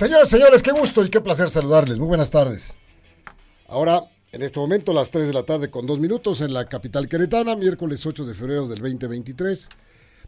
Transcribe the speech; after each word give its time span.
Señoras, 0.00 0.30
señores, 0.30 0.62
qué 0.62 0.72
gusto 0.72 1.04
y 1.04 1.10
qué 1.10 1.20
placer 1.20 1.50
saludarles. 1.50 1.98
Muy 1.98 2.08
buenas 2.08 2.30
tardes. 2.30 2.78
Ahora, 3.68 4.00
en 4.32 4.40
este 4.40 4.58
momento, 4.58 4.94
las 4.94 5.10
3 5.10 5.26
de 5.26 5.34
la 5.34 5.42
tarde 5.42 5.68
con 5.68 5.86
dos 5.86 6.00
minutos 6.00 6.40
en 6.40 6.54
la 6.54 6.64
capital 6.64 7.06
queretana, 7.06 7.54
miércoles 7.54 8.06
8 8.06 8.24
de 8.24 8.34
febrero 8.34 8.66
del 8.66 8.78
2023. 8.78 9.68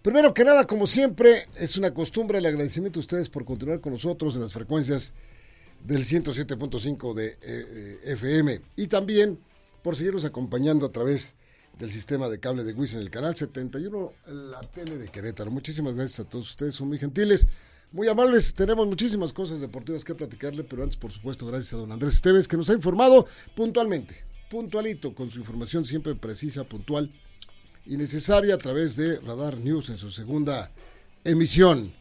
Primero 0.03 0.35
que 0.35 0.45
nada, 0.45 0.67
como 0.67 0.87
siempre, 0.87 1.47
es 1.59 1.79
una 1.79 1.95
costumbre 1.95 2.37
el 2.37 2.45
agradecimiento 2.45 2.99
a 2.99 3.01
ustedes 3.01 3.31
por 3.31 3.47
continuar 3.47 3.81
con 3.81 3.95
nosotros 3.95 4.35
en 4.35 4.43
las 4.43 4.53
frecuencias 4.53 5.15
del 5.83 6.05
107.5 6.05 7.15
de 7.15 7.39
eh, 7.41 7.99
FM 8.13 8.61
y 8.77 8.89
también 8.89 9.39
por 9.81 9.97
seguirnos 9.97 10.27
acompañando 10.27 10.85
a 10.85 10.93
través 10.93 11.35
del 11.79 11.91
sistema 11.91 12.29
de 12.29 12.39
cable 12.39 12.65
de 12.65 12.75
WIS 12.75 12.97
en 12.97 13.01
el 13.01 13.11
canal 13.11 13.35
71, 13.35 14.13
la 14.27 14.61
tele 14.61 14.99
de 14.99 15.09
Querétaro. 15.09 15.51
Muchísimas 15.51 15.95
gracias 15.95 16.21
a 16.21 16.29
todos 16.29 16.51
ustedes, 16.51 16.75
son 16.75 16.89
muy 16.89 16.99
gentiles, 16.99 17.49
muy 17.93 18.09
amables. 18.09 18.55
Tenemos 18.55 18.87
muchísimas 18.87 19.33
cosas 19.33 19.61
deportivas 19.61 20.05
que 20.05 20.15
platicarle, 20.15 20.65
pero 20.65 20.83
antes, 20.83 20.97
por 20.97 21.13
supuesto, 21.13 21.47
gracias 21.47 21.75
a 21.75 21.77
don 21.77 21.93
Andrés 21.93 22.15
Esteves 22.15 22.49
que 22.49 22.57
nos 22.57 22.71
ha 22.71 22.75
informado 22.75 23.27
puntualmente, 23.55 24.25
puntualito, 24.51 25.15
con 25.15 25.31
su 25.31 25.39
información 25.39 25.85
siempre 25.85 26.15
precisa, 26.15 26.65
puntual 26.65 27.11
y 27.85 27.97
necesaria 27.97 28.55
a 28.55 28.59
través 28.59 28.97
de 28.97 29.21
Radar 29.21 29.59
News 29.59 29.91
en 29.91 29.97
su 29.97 30.11
segunda 30.11 30.71
emisión. 31.25 31.93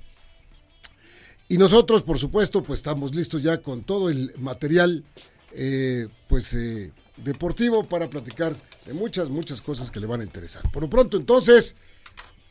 Y 1.48 1.58
nosotros, 1.58 2.02
por 2.04 2.18
supuesto, 2.18 2.64
pues 2.64 2.80
estamos 2.80 3.14
listos 3.14 3.44
ya 3.44 3.62
con 3.62 3.84
todo 3.84 4.10
el 4.10 4.34
material, 4.38 5.04
eh, 5.52 6.08
pues 6.30 6.54
eh, 6.54 6.94
deportivo 7.18 7.84
para 7.84 8.10
platicar 8.10 8.56
de 8.86 8.94
muchas, 8.94 9.30
muchas 9.30 9.62
cosas 9.62 9.92
que 9.92 10.00
le 10.00 10.08
van 10.08 10.22
a 10.22 10.24
interesar. 10.24 10.64
Por 10.72 10.84
lo 10.84 10.90
pronto, 10.90 11.18
entonces, 11.18 11.76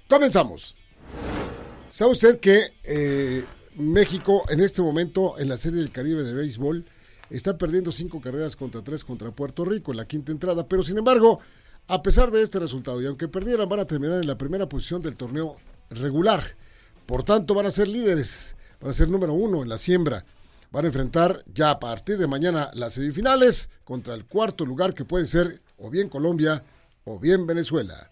comenzamos. 0.06 0.76
¿Sabe 1.90 2.12
usted 2.12 2.38
que 2.38 2.72
eh, 2.84 3.44
México 3.74 4.44
en 4.48 4.60
este 4.60 4.80
momento 4.80 5.38
en 5.40 5.48
la 5.48 5.56
Serie 5.56 5.80
del 5.80 5.90
Caribe 5.90 6.22
de 6.22 6.32
Béisbol 6.34 6.84
está 7.30 7.58
perdiendo 7.58 7.90
cinco 7.90 8.20
carreras 8.20 8.54
contra 8.54 8.82
tres 8.82 9.04
contra 9.04 9.32
Puerto 9.32 9.64
Rico 9.64 9.90
en 9.90 9.96
la 9.96 10.06
quinta 10.06 10.30
entrada? 10.30 10.68
Pero 10.68 10.84
sin 10.84 10.98
embargo, 10.98 11.40
a 11.88 12.00
pesar 12.00 12.30
de 12.30 12.42
este 12.42 12.60
resultado 12.60 13.02
y 13.02 13.06
aunque 13.06 13.26
perdieran, 13.26 13.68
van 13.68 13.80
a 13.80 13.86
terminar 13.86 14.20
en 14.20 14.28
la 14.28 14.38
primera 14.38 14.68
posición 14.68 15.02
del 15.02 15.16
torneo 15.16 15.56
regular. 15.90 16.56
Por 17.06 17.24
tanto, 17.24 17.54
van 17.54 17.66
a 17.66 17.72
ser 17.72 17.88
líderes, 17.88 18.54
van 18.80 18.90
a 18.90 18.94
ser 18.94 19.08
número 19.08 19.34
uno 19.34 19.62
en 19.62 19.68
la 19.68 19.76
siembra 19.76 20.24
van 20.70 20.84
a 20.84 20.88
enfrentar 20.88 21.42
ya 21.52 21.70
a 21.70 21.80
partir 21.80 22.16
de 22.16 22.26
mañana 22.26 22.70
las 22.74 22.94
semifinales 22.94 23.70
contra 23.84 24.14
el 24.14 24.24
cuarto 24.24 24.64
lugar 24.64 24.94
que 24.94 25.04
puede 25.04 25.26
ser 25.26 25.60
o 25.78 25.90
bien 25.90 26.08
Colombia 26.08 26.62
o 27.04 27.18
bien 27.18 27.46
Venezuela. 27.46 28.08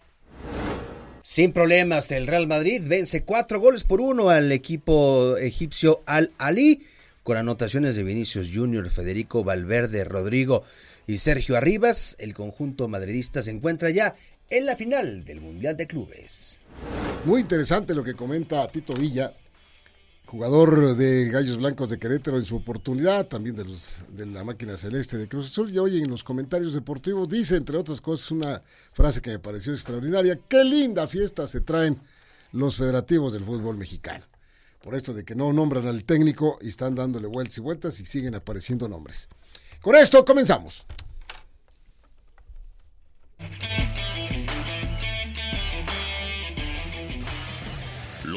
Sin 1.21 1.51
problemas, 1.51 2.11
el 2.11 2.27
Real 2.27 2.47
Madrid 2.47 2.81
vence 2.85 3.23
cuatro 3.23 3.59
goles 3.59 3.83
por 3.83 3.99
uno 3.99 4.29
al 4.29 4.51
equipo 4.51 5.35
egipcio 5.37 6.01
Al 6.05 6.31
Ali, 6.37 6.81
con 7.23 7.35
anotaciones 7.35 7.95
de 7.95 8.03
Vinicius 8.03 8.49
Junior, 8.53 8.89
Federico 8.89 9.43
Valverde, 9.43 10.05
Rodrigo 10.05 10.63
y 11.07 11.17
Sergio 11.17 11.57
Arribas. 11.57 12.15
El 12.19 12.33
conjunto 12.33 12.87
madridista 12.87 13.43
se 13.43 13.51
encuentra 13.51 13.89
ya 13.89 14.15
en 14.49 14.65
la 14.65 14.77
final 14.77 15.25
del 15.25 15.41
Mundial 15.41 15.75
de 15.75 15.87
Clubes. 15.87 16.61
Muy 17.25 17.41
interesante 17.41 17.93
lo 17.93 18.03
que 18.03 18.15
comenta 18.15 18.67
Tito 18.71 18.93
Villa, 18.93 19.33
jugador 20.29 20.95
de 20.95 21.27
Gallos 21.29 21.57
Blancos 21.57 21.89
de 21.89 21.97
Querétaro 21.97 22.37
en 22.37 22.45
su 22.45 22.55
oportunidad, 22.55 23.25
también 23.25 23.55
de 23.55 23.65
los 23.65 23.97
de 24.09 24.27
la 24.27 24.43
máquina 24.43 24.77
celeste 24.77 25.17
de 25.17 25.27
Cruz 25.27 25.47
Azul. 25.47 25.71
Y 25.71 25.79
hoy 25.79 25.97
en 25.97 26.09
los 26.09 26.23
comentarios 26.23 26.75
deportivos 26.75 27.27
dice, 27.27 27.55
entre 27.55 27.77
otras 27.77 27.99
cosas, 27.99 28.29
una 28.29 28.61
frase 28.93 29.21
que 29.21 29.31
me 29.31 29.39
pareció 29.39 29.73
extraordinaria. 29.73 30.39
Qué 30.47 30.63
linda 30.63 31.07
fiesta 31.07 31.47
se 31.47 31.61
traen 31.61 31.99
los 32.51 32.77
federativos 32.77 33.33
del 33.33 33.43
fútbol 33.43 33.75
mexicano. 33.75 34.23
Por 34.83 34.93
esto 34.93 35.13
de 35.13 35.25
que 35.25 35.33
no 35.33 35.51
nombran 35.51 35.87
al 35.87 36.03
técnico 36.03 36.59
y 36.61 36.69
están 36.69 36.93
dándole 36.93 37.27
vueltas 37.27 37.57
y 37.57 37.61
vueltas 37.61 37.99
y 37.99 38.05
siguen 38.05 38.35
apareciendo 38.35 38.87
nombres. 38.87 39.29
Con 39.81 39.95
esto 39.95 40.23
comenzamos. 40.23 40.85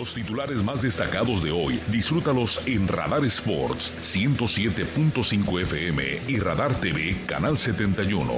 Los 0.03 0.15
titulares 0.15 0.65
más 0.65 0.83
destacados 0.83 1.45
de 1.45 1.53
hoy, 1.53 1.81
disfrútalos 1.87 2.67
en 2.67 2.89
Radar 2.89 3.25
Sports 3.27 3.95
107.5 4.03 5.61
FM 5.61 6.23
y 6.27 6.41
Radar 6.41 6.75
TV 6.81 7.25
Canal 7.25 7.57
71. 7.57 8.33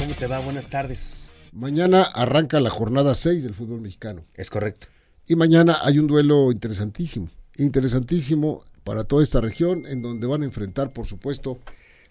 ¿Cómo 0.00 0.14
te 0.18 0.26
va? 0.26 0.40
Buenas 0.40 0.68
tardes. 0.68 1.32
Mañana 1.52 2.02
arranca 2.02 2.58
la 2.58 2.70
jornada 2.70 3.14
6 3.14 3.44
del 3.44 3.54
fútbol 3.54 3.82
mexicano. 3.82 4.24
Es 4.34 4.50
correcto. 4.50 4.88
Y 5.28 5.36
mañana 5.36 5.78
hay 5.80 6.00
un 6.00 6.08
duelo 6.08 6.50
interesantísimo, 6.50 7.28
interesantísimo 7.56 8.64
para 8.84 9.04
toda 9.04 9.22
esta 9.22 9.40
región, 9.40 9.86
en 9.86 10.02
donde 10.02 10.26
van 10.26 10.42
a 10.42 10.46
enfrentar, 10.46 10.90
por 10.92 11.06
supuesto, 11.06 11.58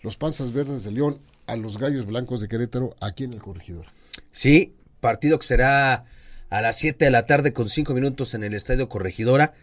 los 0.01 0.17
Panzas 0.17 0.51
Verdes 0.51 0.83
de 0.83 0.91
León 0.91 1.19
a 1.47 1.55
los 1.55 1.77
Gallos 1.77 2.05
Blancos 2.05 2.41
de 2.41 2.47
Querétaro 2.47 2.95
aquí 2.99 3.23
en 3.23 3.33
el 3.33 3.39
Corregidor. 3.39 3.87
Sí, 4.31 4.73
partido 4.99 5.39
que 5.39 5.45
será 5.45 6.05
a 6.49 6.61
las 6.61 6.77
7 6.77 7.05
de 7.05 7.11
la 7.11 7.25
tarde 7.25 7.53
con 7.53 7.69
5 7.69 7.93
minutos 7.93 8.33
en 8.33 8.43
el 8.43 8.53
Estadio 8.53 8.89
Corregidora. 8.89 9.53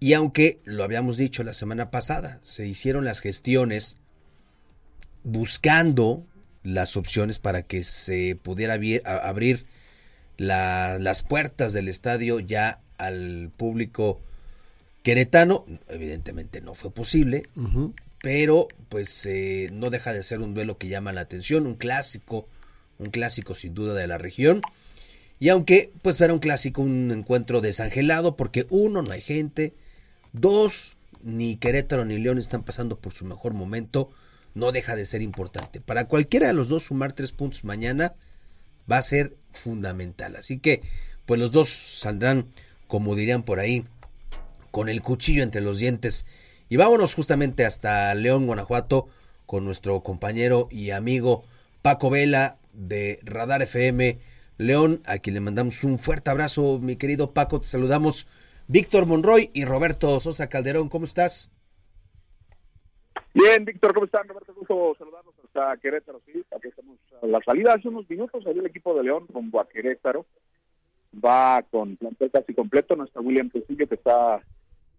Y 0.00 0.14
aunque 0.14 0.60
lo 0.64 0.84
habíamos 0.84 1.16
dicho 1.16 1.44
la 1.44 1.54
semana 1.54 1.90
pasada, 1.90 2.40
se 2.42 2.66
hicieron 2.66 3.04
las 3.04 3.20
gestiones 3.20 3.98
buscando 5.22 6.26
las 6.64 6.96
opciones 6.96 7.38
para 7.38 7.62
que 7.62 7.84
se 7.84 8.36
pudiera 8.40 8.78
abrir 9.22 9.66
las 10.38 11.22
puertas 11.22 11.72
del 11.72 11.88
estadio 11.88 12.40
ya 12.40 12.80
al 12.98 13.50
público 13.56 14.20
Queretano, 15.02 15.66
evidentemente 15.88 16.60
no 16.60 16.74
fue 16.74 16.92
posible, 16.92 17.48
pero 18.22 18.68
pues 18.88 19.26
eh, 19.26 19.68
no 19.72 19.90
deja 19.90 20.12
de 20.12 20.22
ser 20.22 20.40
un 20.40 20.54
duelo 20.54 20.78
que 20.78 20.88
llama 20.88 21.12
la 21.12 21.22
atención, 21.22 21.66
un 21.66 21.74
clásico, 21.74 22.48
un 22.98 23.10
clásico 23.10 23.54
sin 23.54 23.74
duda 23.74 23.94
de 23.94 24.06
la 24.06 24.18
región. 24.18 24.60
Y 25.40 25.48
aunque 25.48 25.90
pues 26.02 26.20
era 26.20 26.32
un 26.32 26.38
clásico, 26.38 26.82
un 26.82 27.10
encuentro 27.10 27.60
desangelado, 27.60 28.36
porque 28.36 28.66
uno, 28.70 29.02
no 29.02 29.10
hay 29.10 29.20
gente, 29.20 29.74
dos, 30.32 30.96
ni 31.22 31.56
Querétaro 31.56 32.04
ni 32.04 32.18
León 32.18 32.38
están 32.38 32.62
pasando 32.62 32.98
por 32.98 33.12
su 33.12 33.24
mejor 33.24 33.54
momento, 33.54 34.10
no 34.54 34.70
deja 34.70 34.94
de 34.94 35.04
ser 35.04 35.20
importante. 35.20 35.80
Para 35.80 36.06
cualquiera 36.06 36.46
de 36.46 36.54
los 36.54 36.68
dos 36.68 36.84
sumar 36.84 37.12
tres 37.12 37.32
puntos 37.32 37.64
mañana 37.64 38.14
va 38.90 38.98
a 38.98 39.02
ser 39.02 39.34
fundamental. 39.50 40.36
Así 40.36 40.58
que 40.58 40.82
pues 41.26 41.40
los 41.40 41.50
dos 41.50 41.70
saldrán, 41.70 42.46
como 42.86 43.16
dirían 43.16 43.42
por 43.42 43.58
ahí, 43.58 43.84
con 44.72 44.88
el 44.88 45.02
cuchillo 45.02 45.44
entre 45.44 45.60
los 45.60 45.78
dientes. 45.78 46.26
Y 46.68 46.76
vámonos 46.76 47.14
justamente 47.14 47.64
hasta 47.64 48.12
León, 48.16 48.46
Guanajuato, 48.46 49.06
con 49.46 49.64
nuestro 49.64 50.02
compañero 50.02 50.66
y 50.70 50.90
amigo 50.90 51.44
Paco 51.82 52.10
Vela 52.10 52.58
de 52.72 53.20
Radar 53.22 53.62
FM. 53.62 54.18
León, 54.58 55.02
a 55.06 55.18
quien 55.18 55.34
le 55.34 55.40
mandamos 55.40 55.84
un 55.84 55.98
fuerte 55.98 56.30
abrazo, 56.30 56.78
mi 56.80 56.96
querido 56.96 57.32
Paco, 57.32 57.60
te 57.60 57.68
saludamos. 57.68 58.26
Víctor 58.68 59.06
Monroy 59.06 59.50
y 59.52 59.64
Roberto 59.64 60.18
Sosa 60.20 60.48
Calderón, 60.48 60.88
¿cómo 60.88 61.04
estás? 61.04 61.52
Bien, 63.34 63.64
Víctor, 63.64 63.92
¿cómo 63.92 64.06
están? 64.06 64.26
Roberto, 64.28 64.54
gusto 64.54 64.94
saludarnos 64.98 65.34
hasta 65.44 65.76
Querétaro, 65.78 66.20
sí, 66.26 66.44
aquí 66.56 66.68
estamos 66.68 66.98
a 67.22 67.26
la 67.26 67.40
salida 67.44 67.74
hace 67.74 67.88
unos 67.88 68.08
minutos, 68.08 68.44
salió 68.44 68.60
el 68.60 68.68
equipo 68.68 68.94
de 68.94 69.04
León 69.04 69.26
rumbo 69.28 69.60
a 69.60 69.68
Querétaro, 69.68 70.24
va 71.12 71.62
con 71.70 71.96
plantel 71.96 72.30
casi 72.30 72.54
completo, 72.54 72.96
no 72.96 73.04
está 73.04 73.20
William 73.20 73.50
Tecillo 73.50 73.86
que 73.86 73.94
está 73.94 74.42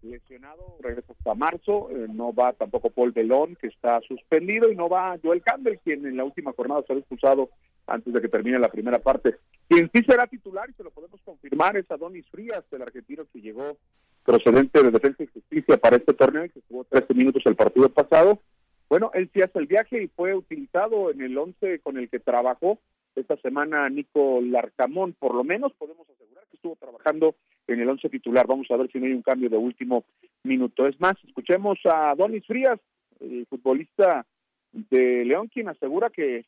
lesionado, 0.04 0.76
regresa 0.80 1.12
hasta 1.12 1.34
marzo, 1.34 1.88
eh, 1.90 2.06
no 2.12 2.32
va 2.32 2.52
tampoco 2.52 2.90
Paul 2.90 3.12
Belón, 3.12 3.56
que 3.56 3.68
está 3.68 4.00
suspendido, 4.02 4.70
y 4.70 4.76
no 4.76 4.88
va 4.88 5.18
Joel 5.22 5.42
Campbell, 5.42 5.78
quien 5.82 6.06
en 6.06 6.16
la 6.16 6.24
última 6.24 6.52
jornada 6.52 6.82
se 6.86 6.92
ha 6.92 6.96
expulsado 6.96 7.50
antes 7.86 8.12
de 8.12 8.20
que 8.20 8.28
termine 8.28 8.58
la 8.58 8.70
primera 8.70 8.98
parte. 8.98 9.36
Quien 9.68 9.90
sí 9.94 10.02
será 10.06 10.26
titular, 10.26 10.68
y 10.70 10.74
se 10.74 10.84
lo 10.84 10.90
podemos 10.90 11.20
confirmar, 11.22 11.76
es 11.76 11.90
Adonis 11.90 12.28
Frías, 12.30 12.64
el 12.70 12.82
argentino 12.82 13.24
que 13.32 13.40
llegó 13.40 13.76
procedente 14.24 14.82
de 14.82 14.90
Defensa 14.90 15.22
y 15.22 15.26
Justicia 15.26 15.76
para 15.76 15.96
este 15.96 16.14
torneo 16.14 16.44
y 16.46 16.50
que 16.50 16.62
jugó 16.68 16.84
13 16.84 17.14
minutos 17.14 17.42
el 17.46 17.56
partido 17.56 17.88
pasado. 17.88 18.40
Bueno, 18.88 19.10
él 19.14 19.30
sí 19.34 19.42
hace 19.42 19.58
el 19.58 19.66
viaje 19.66 20.02
y 20.02 20.08
fue 20.08 20.34
utilizado 20.34 21.10
en 21.10 21.20
el 21.22 21.36
11 21.36 21.80
con 21.80 21.98
el 21.98 22.08
que 22.08 22.20
trabajó 22.20 22.78
esta 23.16 23.36
semana 23.38 23.88
Nico 23.88 24.40
Larcamón, 24.40 25.12
por 25.12 25.34
lo 25.34 25.44
menos 25.44 25.72
podemos 25.74 26.08
asegurar 26.08 26.44
que 26.50 26.56
estuvo 26.56 26.76
trabajando 26.76 27.36
en 27.66 27.80
el 27.80 27.88
once 27.88 28.08
titular. 28.08 28.46
Vamos 28.46 28.70
a 28.70 28.76
ver 28.76 28.90
si 28.90 28.98
no 28.98 29.06
hay 29.06 29.12
un 29.12 29.22
cambio 29.22 29.48
de 29.48 29.56
último 29.56 30.04
minuto. 30.42 30.86
Es 30.86 30.98
más, 31.00 31.14
escuchemos 31.26 31.78
a 31.84 32.14
Donis 32.16 32.46
Frías, 32.46 32.78
el 33.20 33.46
futbolista 33.46 34.26
de 34.72 35.24
León, 35.24 35.48
quien 35.48 35.68
asegura 35.68 36.10
que, 36.10 36.44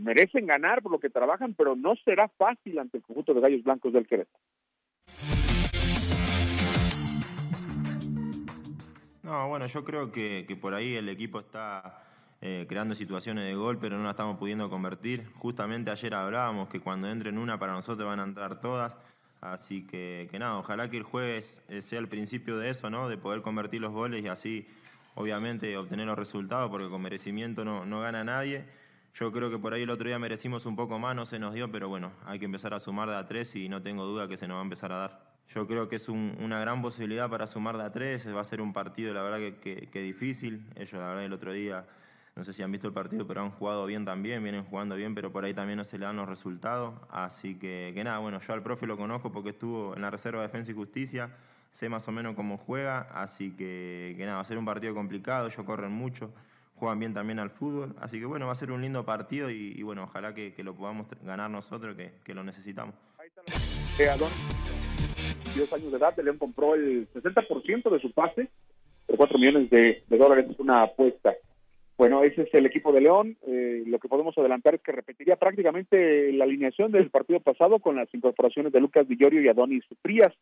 merecen 0.00 0.46
ganar 0.46 0.82
por 0.82 0.92
lo 0.92 0.98
que 0.98 1.10
trabajan, 1.10 1.54
pero 1.54 1.76
no 1.76 1.94
será 2.04 2.28
fácil 2.28 2.78
ante 2.78 2.98
el 2.98 3.02
conjunto 3.02 3.32
de 3.34 3.40
Gallos 3.40 3.62
Blancos 3.62 3.92
del 3.92 4.06
Querétaro. 4.06 4.42
No, 9.22 9.48
bueno, 9.48 9.66
yo 9.66 9.84
creo 9.84 10.10
que, 10.10 10.46
que 10.48 10.56
por 10.56 10.74
ahí 10.74 10.94
el 10.94 11.08
equipo 11.08 11.38
está 11.40 12.02
eh, 12.40 12.66
creando 12.68 12.94
situaciones 12.94 13.44
de 13.44 13.54
gol, 13.54 13.78
pero 13.80 13.98
no 13.98 14.04
la 14.04 14.10
estamos 14.10 14.38
pudiendo 14.38 14.70
convertir. 14.70 15.26
Justamente 15.34 15.90
ayer 15.90 16.14
hablábamos 16.14 16.68
que 16.68 16.78
cuando 16.78 17.08
entren 17.08 17.36
una 17.36 17.58
para 17.58 17.72
nosotros 17.72 18.06
van 18.06 18.20
a 18.20 18.24
entrar 18.24 18.60
todas. 18.60 18.96
Así 19.40 19.86
que, 19.86 20.28
que 20.30 20.38
nada, 20.38 20.58
ojalá 20.58 20.90
que 20.90 20.96
el 20.96 21.04
jueves 21.04 21.62
eh, 21.68 21.82
sea 21.82 22.00
el 22.00 22.08
principio 22.08 22.58
de 22.58 22.70
eso, 22.70 22.90
¿no? 22.90 23.08
De 23.08 23.16
poder 23.16 23.42
convertir 23.42 23.80
los 23.80 23.92
goles 23.92 24.24
y 24.24 24.28
así, 24.28 24.66
obviamente, 25.14 25.76
obtener 25.76 26.06
los 26.06 26.18
resultados, 26.18 26.70
porque 26.70 26.88
con 26.88 27.02
merecimiento 27.02 27.64
no, 27.64 27.86
no 27.86 28.00
gana 28.00 28.24
nadie. 28.24 28.64
Yo 29.14 29.32
creo 29.32 29.50
que 29.50 29.58
por 29.58 29.74
ahí 29.74 29.82
el 29.82 29.90
otro 29.90 30.08
día 30.08 30.18
merecimos 30.18 30.66
un 30.66 30.76
poco 30.76 30.98
más, 30.98 31.14
no 31.14 31.24
se 31.24 31.38
nos 31.38 31.54
dio, 31.54 31.70
pero 31.70 31.88
bueno, 31.88 32.12
hay 32.26 32.38
que 32.38 32.44
empezar 32.44 32.74
a 32.74 32.80
sumar 32.80 33.08
de 33.08 33.16
a 33.16 33.26
tres 33.26 33.54
y 33.54 33.68
no 33.68 33.80
tengo 33.82 34.04
duda 34.04 34.28
que 34.28 34.36
se 34.36 34.46
nos 34.48 34.56
va 34.56 34.60
a 34.60 34.64
empezar 34.64 34.92
a 34.92 34.96
dar. 34.96 35.28
Yo 35.54 35.66
creo 35.66 35.88
que 35.88 35.96
es 35.96 36.08
una 36.08 36.60
gran 36.60 36.82
posibilidad 36.82 37.30
para 37.30 37.46
sumar 37.46 37.78
de 37.78 37.84
a 37.84 37.90
tres, 37.90 38.28
va 38.28 38.40
a 38.40 38.44
ser 38.44 38.60
un 38.60 38.72
partido, 38.72 39.14
la 39.14 39.22
verdad, 39.22 39.58
que, 39.60 39.88
que 39.90 40.02
difícil. 40.02 40.66
Ellos, 40.76 40.92
la 40.92 41.08
verdad, 41.08 41.24
el 41.24 41.32
otro 41.32 41.52
día 41.52 41.86
no 42.38 42.44
sé 42.44 42.52
si 42.52 42.62
han 42.62 42.70
visto 42.70 42.86
el 42.86 42.92
partido, 42.92 43.26
pero 43.26 43.40
han 43.42 43.50
jugado 43.50 43.84
bien 43.84 44.04
también, 44.04 44.44
vienen 44.44 44.62
jugando 44.62 44.94
bien, 44.94 45.12
pero 45.12 45.32
por 45.32 45.44
ahí 45.44 45.54
también 45.54 45.76
no 45.76 45.84
se 45.84 45.98
le 45.98 46.06
dan 46.06 46.14
los 46.14 46.28
resultados. 46.28 46.94
Así 47.10 47.58
que, 47.58 47.90
que 47.96 48.04
nada, 48.04 48.18
bueno, 48.20 48.40
yo 48.40 48.52
al 48.52 48.62
profe 48.62 48.86
lo 48.86 48.96
conozco 48.96 49.32
porque 49.32 49.50
estuvo 49.50 49.96
en 49.96 50.02
la 50.02 50.10
Reserva 50.10 50.40
de 50.40 50.46
Defensa 50.46 50.70
y 50.70 50.74
Justicia, 50.74 51.30
sé 51.72 51.88
más 51.88 52.06
o 52.06 52.12
menos 52.12 52.36
cómo 52.36 52.56
juega, 52.56 53.08
así 53.12 53.56
que, 53.56 54.14
que 54.16 54.24
nada, 54.24 54.36
va 54.36 54.42
a 54.42 54.44
ser 54.44 54.56
un 54.56 54.64
partido 54.64 54.94
complicado, 54.94 55.48
ellos 55.48 55.66
corren 55.66 55.90
mucho, 55.90 56.30
juegan 56.76 57.00
bien 57.00 57.12
también 57.12 57.40
al 57.40 57.50
fútbol, 57.50 57.96
así 58.00 58.20
que 58.20 58.26
bueno, 58.26 58.46
va 58.46 58.52
a 58.52 58.54
ser 58.54 58.70
un 58.70 58.82
lindo 58.82 59.04
partido 59.04 59.50
y, 59.50 59.82
bueno, 59.82 60.04
ojalá 60.04 60.32
que, 60.32 60.54
lo 60.62 60.76
podamos 60.76 61.08
ganar 61.24 61.50
nosotros, 61.50 61.96
que, 61.96 62.34
lo 62.34 62.44
necesitamos. 62.44 62.94
Ahí 63.18 63.26
está 63.26 63.42
la... 63.48 64.16
10 65.56 65.72
años 65.72 65.90
de 65.90 65.98
edad, 65.98 66.16
León 66.18 66.38
compró 66.38 66.76
el 66.76 67.08
60% 67.14 67.90
de 67.90 67.98
su 67.98 68.12
pase, 68.12 68.48
por 69.08 69.16
4 69.16 69.38
millones 69.40 69.70
de, 69.70 70.04
de 70.06 70.16
dólares, 70.16 70.46
es 70.48 70.60
una 70.60 70.84
apuesta. 70.84 71.34
Bueno, 71.98 72.22
ese 72.22 72.42
es 72.42 72.54
el 72.54 72.64
equipo 72.64 72.92
de 72.92 73.00
León. 73.00 73.36
Eh, 73.44 73.82
lo 73.84 73.98
que 73.98 74.06
podemos 74.06 74.38
adelantar 74.38 74.76
es 74.76 74.80
que 74.82 74.92
repetiría 74.92 75.34
prácticamente 75.34 76.32
la 76.32 76.44
alineación 76.44 76.92
del 76.92 77.10
partido 77.10 77.40
pasado 77.40 77.80
con 77.80 77.96
las 77.96 78.08
incorporaciones 78.14 78.72
de 78.72 78.80
Lucas 78.80 79.08
Villorio 79.08 79.42
y 79.42 79.48
Adonis 79.48 79.84
Frías. 80.00 80.32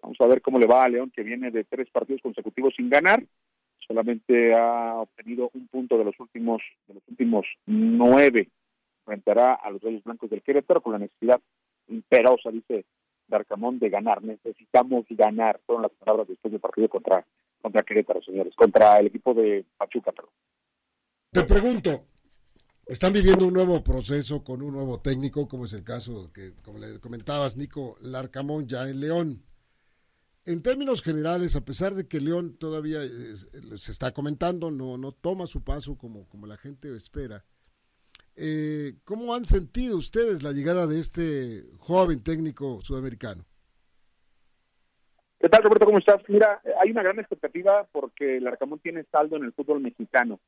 Vamos 0.00 0.18
a 0.22 0.26
ver 0.26 0.40
cómo 0.40 0.58
le 0.58 0.66
va 0.66 0.84
a 0.84 0.88
León, 0.88 1.12
que 1.14 1.22
viene 1.22 1.50
de 1.50 1.64
tres 1.64 1.90
partidos 1.90 2.22
consecutivos 2.22 2.72
sin 2.74 2.88
ganar. 2.88 3.22
Solamente 3.86 4.54
ha 4.54 4.94
obtenido 4.94 5.50
un 5.52 5.68
punto 5.68 5.98
de 5.98 6.04
los 6.04 6.18
últimos 6.18 6.62
de 6.88 6.94
los 6.94 7.02
últimos 7.08 7.46
nueve. 7.66 8.48
Enfrentará 9.00 9.52
a 9.52 9.70
los 9.70 9.82
Reyes 9.82 10.02
Blancos 10.02 10.30
del 10.30 10.40
Querétaro 10.40 10.80
con 10.80 10.94
la 10.94 10.98
necesidad 10.98 11.38
imperosa, 11.88 12.50
dice 12.50 12.86
Darcamón, 13.28 13.78
de 13.78 13.90
ganar. 13.90 14.24
Necesitamos 14.24 15.04
ganar. 15.10 15.60
Fueron 15.66 15.82
las 15.82 15.92
palabras 15.92 16.26
después 16.26 16.50
del 16.52 16.60
partido 16.62 16.88
contra, 16.88 17.22
contra 17.60 17.82
Querétaro, 17.82 18.22
señores. 18.22 18.54
Contra 18.56 18.98
el 18.98 19.08
equipo 19.08 19.34
de 19.34 19.62
Pachuca, 19.76 20.10
perdón. 20.12 20.32
Te 21.36 21.44
pregunto, 21.44 22.06
están 22.86 23.12
viviendo 23.12 23.46
un 23.46 23.52
nuevo 23.52 23.84
proceso 23.84 24.42
con 24.42 24.62
un 24.62 24.72
nuevo 24.72 25.00
técnico, 25.00 25.46
como 25.46 25.66
es 25.66 25.74
el 25.74 25.84
caso 25.84 26.32
que, 26.32 26.54
como 26.62 26.78
le 26.78 26.98
comentabas, 26.98 27.58
Nico 27.58 27.98
Larcamón 28.00 28.66
ya 28.66 28.88
en 28.88 29.00
León. 29.00 29.42
En 30.46 30.62
términos 30.62 31.02
generales, 31.02 31.54
a 31.54 31.62
pesar 31.62 31.94
de 31.94 32.08
que 32.08 32.22
León 32.22 32.56
todavía 32.56 33.00
se 33.00 33.92
está 33.92 34.12
comentando, 34.12 34.70
no, 34.70 34.96
no 34.96 35.12
toma 35.12 35.46
su 35.46 35.62
paso 35.62 35.98
como, 35.98 36.26
como 36.26 36.46
la 36.46 36.56
gente 36.56 36.88
espera, 36.96 37.44
eh, 38.34 38.94
¿cómo 39.04 39.34
han 39.34 39.44
sentido 39.44 39.98
ustedes 39.98 40.42
la 40.42 40.52
llegada 40.52 40.86
de 40.86 41.00
este 41.00 41.66
joven 41.76 42.22
técnico 42.24 42.80
sudamericano? 42.80 43.44
¿Qué 45.38 45.50
tal, 45.50 45.62
Roberto? 45.64 45.84
¿Cómo 45.84 45.98
estás? 45.98 46.22
Mira, 46.28 46.62
hay 46.80 46.92
una 46.92 47.02
gran 47.02 47.18
expectativa 47.18 47.86
porque 47.92 48.38
el 48.38 48.46
Arcamón 48.46 48.78
tiene 48.78 49.04
saldo 49.12 49.36
en 49.36 49.44
el 49.44 49.52
fútbol 49.52 49.80
mexicano. 49.80 50.40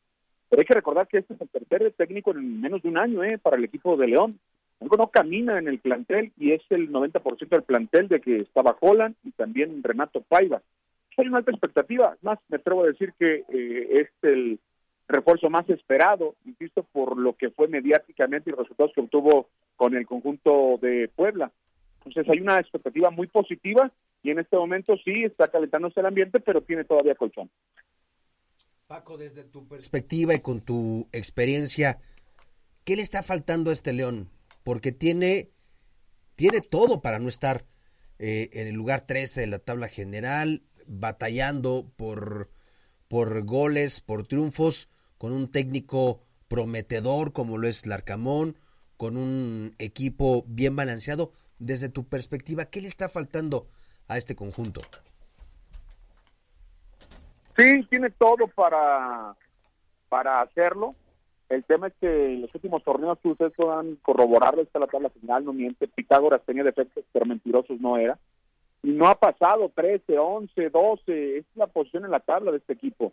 Pero 0.48 0.60
hay 0.60 0.66
que 0.66 0.74
recordar 0.74 1.06
que 1.06 1.18
este 1.18 1.34
es 1.34 1.40
el 1.40 1.48
tercer 1.48 1.92
técnico 1.92 2.30
en 2.30 2.60
menos 2.60 2.82
de 2.82 2.88
un 2.88 2.98
año 2.98 3.22
¿eh? 3.22 3.38
para 3.38 3.56
el 3.56 3.64
equipo 3.64 3.96
de 3.96 4.08
León. 4.08 4.38
Algo 4.80 4.96
no 4.96 5.08
camina 5.08 5.58
en 5.58 5.68
el 5.68 5.78
plantel 5.80 6.32
y 6.38 6.52
es 6.52 6.62
el 6.70 6.90
90% 6.90 7.48
del 7.48 7.62
plantel 7.62 8.08
de 8.08 8.20
que 8.20 8.40
estaba 8.40 8.76
Holland 8.80 9.16
y 9.24 9.32
también 9.32 9.82
Renato 9.82 10.20
Paiva. 10.22 10.62
Hay 11.16 11.26
una 11.26 11.38
alta 11.38 11.50
expectativa, 11.50 12.16
más 12.22 12.38
me 12.48 12.58
atrevo 12.58 12.84
a 12.84 12.86
decir 12.86 13.12
que 13.18 13.44
eh, 13.48 14.00
es 14.00 14.08
el 14.22 14.60
refuerzo 15.08 15.50
más 15.50 15.68
esperado, 15.68 16.36
insisto, 16.44 16.84
por 16.92 17.18
lo 17.18 17.32
que 17.32 17.50
fue 17.50 17.66
mediáticamente 17.66 18.50
y 18.50 18.52
resultados 18.52 18.92
que 18.94 19.00
obtuvo 19.00 19.48
con 19.74 19.96
el 19.96 20.06
conjunto 20.06 20.78
de 20.80 21.10
Puebla. 21.14 21.50
Entonces 22.04 22.30
hay 22.30 22.40
una 22.40 22.58
expectativa 22.58 23.10
muy 23.10 23.26
positiva 23.26 23.90
y 24.22 24.30
en 24.30 24.38
este 24.38 24.56
momento 24.56 24.96
sí 24.98 25.24
está 25.24 25.48
calentándose 25.48 26.00
el 26.00 26.06
ambiente, 26.06 26.40
pero 26.40 26.60
tiene 26.60 26.84
todavía 26.84 27.14
colchón. 27.14 27.50
Paco, 28.88 29.18
desde 29.18 29.44
tu 29.44 29.68
perspectiva 29.68 30.32
y 30.32 30.40
con 30.40 30.62
tu 30.62 31.08
experiencia, 31.12 31.98
¿qué 32.84 32.96
le 32.96 33.02
está 33.02 33.22
faltando 33.22 33.68
a 33.68 33.74
este 33.74 33.92
León? 33.92 34.30
Porque 34.64 34.92
tiene, 34.92 35.50
tiene 36.36 36.62
todo 36.62 37.02
para 37.02 37.18
no 37.18 37.28
estar 37.28 37.66
eh, 38.18 38.48
en 38.54 38.66
el 38.66 38.74
lugar 38.74 39.02
13 39.02 39.42
de 39.42 39.46
la 39.46 39.58
tabla 39.58 39.88
general, 39.88 40.62
batallando 40.86 41.92
por, 41.98 42.50
por 43.08 43.44
goles, 43.44 44.00
por 44.00 44.26
triunfos, 44.26 44.88
con 45.18 45.32
un 45.32 45.50
técnico 45.50 46.22
prometedor 46.48 47.34
como 47.34 47.58
lo 47.58 47.68
es 47.68 47.84
Larcamón, 47.84 48.56
con 48.96 49.18
un 49.18 49.74
equipo 49.76 50.46
bien 50.48 50.76
balanceado. 50.76 51.30
Desde 51.58 51.90
tu 51.90 52.08
perspectiva, 52.08 52.70
¿qué 52.70 52.80
le 52.80 52.88
está 52.88 53.10
faltando 53.10 53.68
a 54.06 54.16
este 54.16 54.34
conjunto? 54.34 54.80
Sí, 57.58 57.84
tiene 57.90 58.10
todo 58.10 58.46
para, 58.46 59.34
para 60.08 60.40
hacerlo. 60.42 60.94
El 61.48 61.64
tema 61.64 61.88
es 61.88 61.94
que 62.00 62.34
en 62.34 62.42
los 62.42 62.54
últimos 62.54 62.84
torneos 62.84 63.18
que 63.18 63.28
ustedes 63.28 63.52
puedan 63.56 63.96
corroborarlo, 63.96 64.62
está 64.62 64.78
la 64.78 64.86
tabla 64.86 65.10
final, 65.10 65.44
no 65.44 65.52
miente, 65.52 65.88
Pitágoras 65.88 66.42
tenía 66.46 66.62
defectos, 66.62 67.04
pero 67.12 67.26
mentirosos 67.26 67.80
no 67.80 67.96
era. 67.96 68.16
Y 68.84 68.90
no 68.90 69.08
ha 69.08 69.16
pasado 69.16 69.72
13, 69.74 70.18
11, 70.18 70.70
12, 70.70 71.38
es 71.38 71.44
la 71.56 71.66
posición 71.66 72.04
en 72.04 72.12
la 72.12 72.20
tabla 72.20 72.52
de 72.52 72.58
este 72.58 72.74
equipo. 72.74 73.12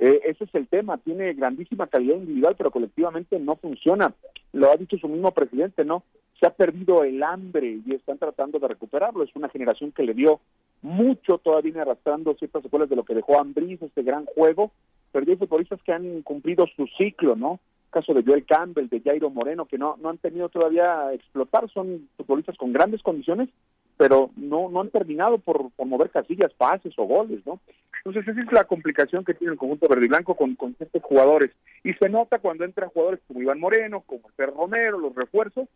Eh, 0.00 0.22
ese 0.24 0.42
es 0.42 0.54
el 0.54 0.66
tema, 0.66 0.98
tiene 0.98 1.32
grandísima 1.34 1.86
calidad 1.86 2.16
individual, 2.16 2.56
pero 2.58 2.72
colectivamente 2.72 3.38
no 3.38 3.54
funciona. 3.54 4.12
Lo 4.52 4.72
ha 4.72 4.76
dicho 4.76 4.98
su 4.98 5.06
mismo 5.06 5.30
presidente, 5.30 5.84
¿no? 5.84 6.02
Se 6.40 6.46
ha 6.46 6.50
perdido 6.50 7.04
el 7.04 7.22
hambre 7.22 7.78
y 7.86 7.94
están 7.94 8.18
tratando 8.18 8.58
de 8.58 8.68
recuperarlo. 8.68 9.22
Es 9.22 9.34
una 9.34 9.48
generación 9.48 9.92
que 9.92 10.02
le 10.02 10.14
dio 10.14 10.40
mucho 10.82 11.38
todavía 11.38 11.82
arrastrando 11.82 12.34
ciertas 12.34 12.62
secuelas 12.62 12.88
de 12.88 12.96
lo 12.96 13.04
que 13.04 13.14
dejó 13.14 13.40
Ambris, 13.40 13.80
este 13.80 14.02
gran 14.02 14.26
juego, 14.26 14.72
pero 15.12 15.24
hay 15.28 15.36
futbolistas 15.36 15.80
que 15.82 15.92
han 15.92 16.22
cumplido 16.22 16.66
su 16.76 16.86
ciclo, 16.98 17.36
¿no? 17.36 17.60
caso 17.94 18.12
de 18.12 18.24
Joel 18.24 18.44
Campbell, 18.44 18.88
de 18.88 19.00
Jairo 19.00 19.30
Moreno, 19.30 19.66
que 19.66 19.78
no, 19.78 19.96
no 20.02 20.10
han 20.10 20.18
tenido 20.18 20.48
todavía 20.48 21.12
explotar, 21.12 21.70
son 21.70 22.08
futbolistas 22.16 22.56
con 22.56 22.72
grandes 22.72 23.00
condiciones, 23.02 23.48
pero 23.96 24.30
no, 24.36 24.68
no 24.68 24.80
han 24.80 24.90
terminado 24.90 25.38
por, 25.38 25.70
por 25.70 25.86
mover 25.86 26.10
casillas, 26.10 26.52
pases 26.54 26.92
o 26.98 27.04
goles, 27.04 27.40
¿no? 27.46 27.60
Entonces 28.04 28.26
esa 28.28 28.40
es 28.42 28.52
la 28.52 28.64
complicación 28.64 29.24
que 29.24 29.32
tiene 29.32 29.52
el 29.52 29.58
conjunto 29.58 29.88
verde 29.88 30.06
y 30.06 30.08
blanco 30.08 30.34
con, 30.34 30.56
con 30.56 30.76
estos 30.78 31.02
jugadores. 31.02 31.52
Y 31.84 31.94
se 31.94 32.08
nota 32.08 32.40
cuando 32.40 32.64
entran 32.64 32.90
jugadores 32.90 33.20
como 33.26 33.40
Iván 33.40 33.60
Moreno, 33.60 34.02
como 34.04 34.28
Fer 34.36 34.52
Romero, 34.52 34.98
los 34.98 35.14
refuerzos, 35.14 35.68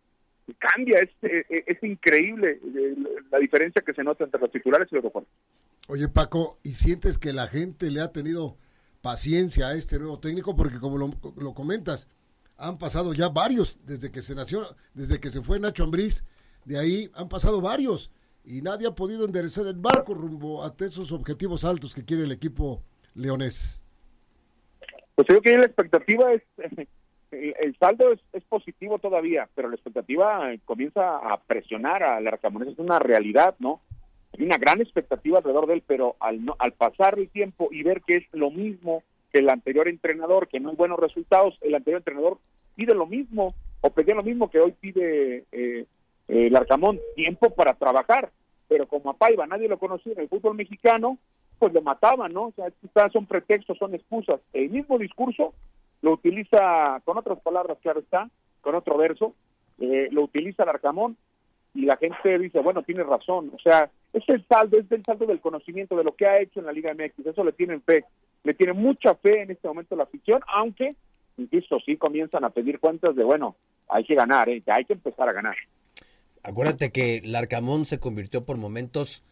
cambia, 0.55 0.99
es, 0.99 1.11
eh, 1.23 1.45
eh, 1.49 1.65
es, 1.67 1.83
increíble 1.83 2.61
eh, 2.63 2.97
la 3.31 3.39
diferencia 3.39 3.83
que 3.83 3.93
se 3.93 4.03
nota 4.03 4.25
entre 4.25 4.41
los 4.41 4.51
titulares 4.51 4.89
y 4.91 4.95
los 4.95 5.05
refuerzos. 5.05 5.33
Oye 5.89 6.09
Paco, 6.09 6.59
¿y 6.63 6.71
sientes 6.71 7.19
que 7.19 7.33
la 7.33 7.47
gente 7.47 7.91
le 7.91 8.01
ha 8.01 8.13
tenido 8.13 8.57
paciencia 9.01 9.69
a 9.69 9.75
este 9.75 9.99
nuevo 9.99 10.21
técnico? 10.21 10.57
Porque 10.57 10.79
como 10.79 10.99
lo, 10.99 11.55
comentas, 11.55 12.09
han 12.57 12.79
pasado 12.79 13.15
ya 13.15 13.29
varios 13.29 13.79
desde 13.85 14.11
que 14.11 14.23
se 14.23 14.35
nació, 14.35 14.63
desde 14.95 15.21
que 15.21 15.31
se 15.31 15.43
fue 15.43 15.61
Nacho 15.61 15.85
Ambriz, 15.85 16.25
de 16.65 16.79
ahí 16.79 17.11
han 17.15 17.29
pasado 17.29 17.61
varios 17.61 18.11
y 18.45 18.63
nadie 18.63 18.87
ha 18.87 18.95
podido 18.95 19.25
enderezar 19.25 19.67
el 19.67 19.77
barco 19.77 20.15
rumbo 20.15 20.65
a 20.65 20.75
esos 20.81 21.13
objetivos 21.13 21.65
altos 21.65 21.95
que 21.95 22.05
quiere 22.05 22.25
el 22.25 22.33
equipo 22.33 22.83
leonés. 23.15 23.83
Pues 25.15 25.27
creo 25.27 25.41
que 25.41 25.57
la 25.57 25.67
expectativa 25.67 26.33
es 26.33 26.43
el, 27.31 27.77
saldo 27.79 28.13
es, 28.13 28.45
positivo 28.45 28.99
todavía, 28.99 29.49
pero 29.55 29.69
la 29.69 29.75
expectativa 29.75 30.51
comienza 30.65 31.17
a 31.17 31.39
presionar 31.39 32.03
a 32.03 32.21
la 32.21 32.31
Es 32.31 32.79
una 32.79 32.99
realidad, 32.99 33.55
¿no? 33.59 33.81
Hay 34.37 34.45
una 34.45 34.59
gran 34.59 34.81
expectativa 34.81 35.39
alrededor 35.39 35.67
de 35.67 35.75
él, 35.75 35.83
pero 35.87 36.17
al, 36.21 36.41
al 36.59 36.73
pasar 36.73 37.19
el 37.19 37.29
tiempo 37.29 37.69
y 37.71 37.83
ver 37.83 38.03
que 38.03 38.17
es 38.17 38.25
lo 38.33 38.51
mismo 38.51 39.03
que 39.33 39.41
el 39.41 39.49
anterior 39.49 39.89
entrenador, 39.89 40.49
que 40.49 40.61
no 40.61 40.71
hay 40.71 40.77
buenos 40.77 40.99
resultados, 40.99 41.59
el 41.61 41.75
anterior 41.75 42.01
entrenador 42.01 42.39
pide 42.77 42.95
lo 42.95 43.07
mismo 43.07 43.55
o 43.81 43.91
pedía 43.91 44.15
lo 44.15 44.23
mismo 44.23 44.51
que 44.51 44.61
hoy 44.61 44.73
pide 44.73 45.45
eh, 45.53 45.87
el 46.29 46.57
Arcamón, 46.57 47.01
tiempo 47.15 47.51
para 47.51 47.75
trabajar. 47.75 48.31
Pero 48.69 48.87
como 48.87 49.11
a 49.11 49.17
Paiva 49.17 49.47
nadie 49.47 49.69
lo 49.69 49.79
conocía 49.79 50.13
en 50.13 50.21
el 50.21 50.29
fútbol 50.29 50.55
mexicano, 50.55 51.19
pues 51.59 51.73
lo 51.73 51.83
mataban, 51.83 52.33
¿no? 52.33 52.47
O 52.47 52.53
sea, 52.53 52.71
son 53.11 53.27
pretextos, 53.27 53.79
son 53.79 53.95
excusas. 53.95 54.41
El 54.53 54.71
mismo 54.71 54.99
discurso 54.99 55.55
lo 56.03 56.13
utiliza 56.13 57.01
con 57.05 57.19
otras 57.19 57.41
palabras, 57.41 57.79
claro 57.83 58.01
está, 58.01 58.31
con 58.61 58.75
otro 58.75 58.97
verso, 58.97 59.35
eh, 59.79 60.09
lo 60.11 60.23
utiliza 60.23 60.63
el 60.63 60.69
Arcamón 60.69 61.17
y 61.75 61.83
la 61.83 61.97
gente 61.97 62.39
dice, 62.39 62.61
bueno, 62.61 62.83
tiene 62.83 63.03
razón, 63.03 63.53
o 63.55 63.59
sea, 63.59 63.91
es 64.13 64.25
el 64.29 64.45
saldo, 64.49 64.79
es 64.79 64.91
el 64.91 65.05
saldo 65.05 65.27
del 65.27 65.41
conocimiento 65.41 65.97
de 65.97 66.05
lo 66.05 66.15
que 66.15 66.27
ha 66.27 66.41
hecho 66.41 66.61
en 66.61 66.67
la 66.67 66.73
Liga 66.73 66.95
MX, 66.95 67.27
eso 67.27 67.45
le 67.45 67.53
tienen 67.53 67.83
fe, 67.83 68.05
le 68.45 68.55
tiene 68.55 68.73
mucha 68.73 69.15
fe 69.15 69.43
en 69.43 69.51
este 69.51 69.69
momento 69.69 69.97
la 69.97 70.05
afición, 70.05 70.41
aunque 70.47 70.97
insisto, 71.39 71.79
sí 71.85 71.97
comienzan 71.97 72.45
a 72.45 72.51
pedir 72.51 72.79
cuentas 72.81 73.17
de, 73.17 73.25
bueno, 73.25 73.57
hay 73.89 74.05
que 74.05 74.15
ganar, 74.15 74.49
¿eh? 74.49 74.63
hay 74.67 74.85
que 74.85 74.93
empezar 74.95 75.29
a 75.29 75.33
ganar. 75.33 75.57
Acuérdate 76.43 76.91
que 76.91 77.23
Larcamón 77.25 77.85
se 77.85 77.99
convirtió 77.99 78.45
por 78.45 78.57
momentos 78.57 79.23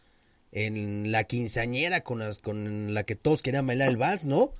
en 0.51 1.11
la 1.11 1.25
quinceañera 1.25 2.01
con, 2.01 2.19
las, 2.19 2.39
con 2.39 2.93
la 2.93 3.03
que 3.03 3.15
todos 3.15 3.41
querían 3.41 3.67
bailar 3.67 3.89
el 3.89 3.97
vals, 3.97 4.25
¿no? 4.25 4.51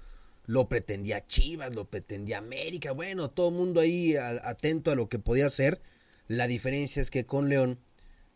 Lo 0.48 0.68
pretendía 0.68 1.26
Chivas, 1.26 1.76
lo 1.76 1.86
pretendía 1.86 2.40
América, 2.40 2.94
bueno, 2.94 3.30
todo 3.30 3.50
el 3.50 3.56
mundo 3.56 3.82
ahí 3.82 4.16
atento 4.16 4.92
a 4.92 4.96
lo 4.96 5.10
que 5.10 5.20
podía 5.20 5.46
hacer. 5.46 5.80
La 6.28 6.48
diferencia 6.48 7.02
es 7.02 7.12
que 7.12 7.26
con 7.26 7.50
León, 7.50 7.78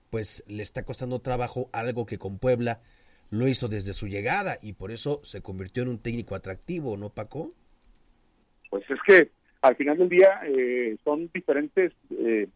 pues 0.09 0.43
le 0.47 0.61
está 0.61 0.83
costando 0.83 1.19
trabajo 1.19 1.69
algo 1.73 2.05
que 2.05 2.17
con 2.17 2.37
Puebla 2.37 2.81
lo 3.31 3.47
hizo 3.47 3.69
desde 3.69 3.93
su 3.93 4.07
llegada 4.07 4.57
y 4.61 4.73
por 4.73 4.91
eso 4.91 5.21
se 5.23 5.41
convirtió 5.41 5.83
en 5.83 5.89
un 5.89 5.99
técnico 5.99 6.35
atractivo, 6.35 6.97
¿no, 6.97 7.09
Paco? 7.09 7.53
Pues 8.69 8.83
es 8.89 8.99
que 9.07 9.31
al 9.61 9.75
final 9.75 9.97
del 9.97 10.09
día 10.09 10.41
eh, 10.45 10.97
son 11.03 11.29
diferentes 11.33 11.93
eh, 12.09 12.47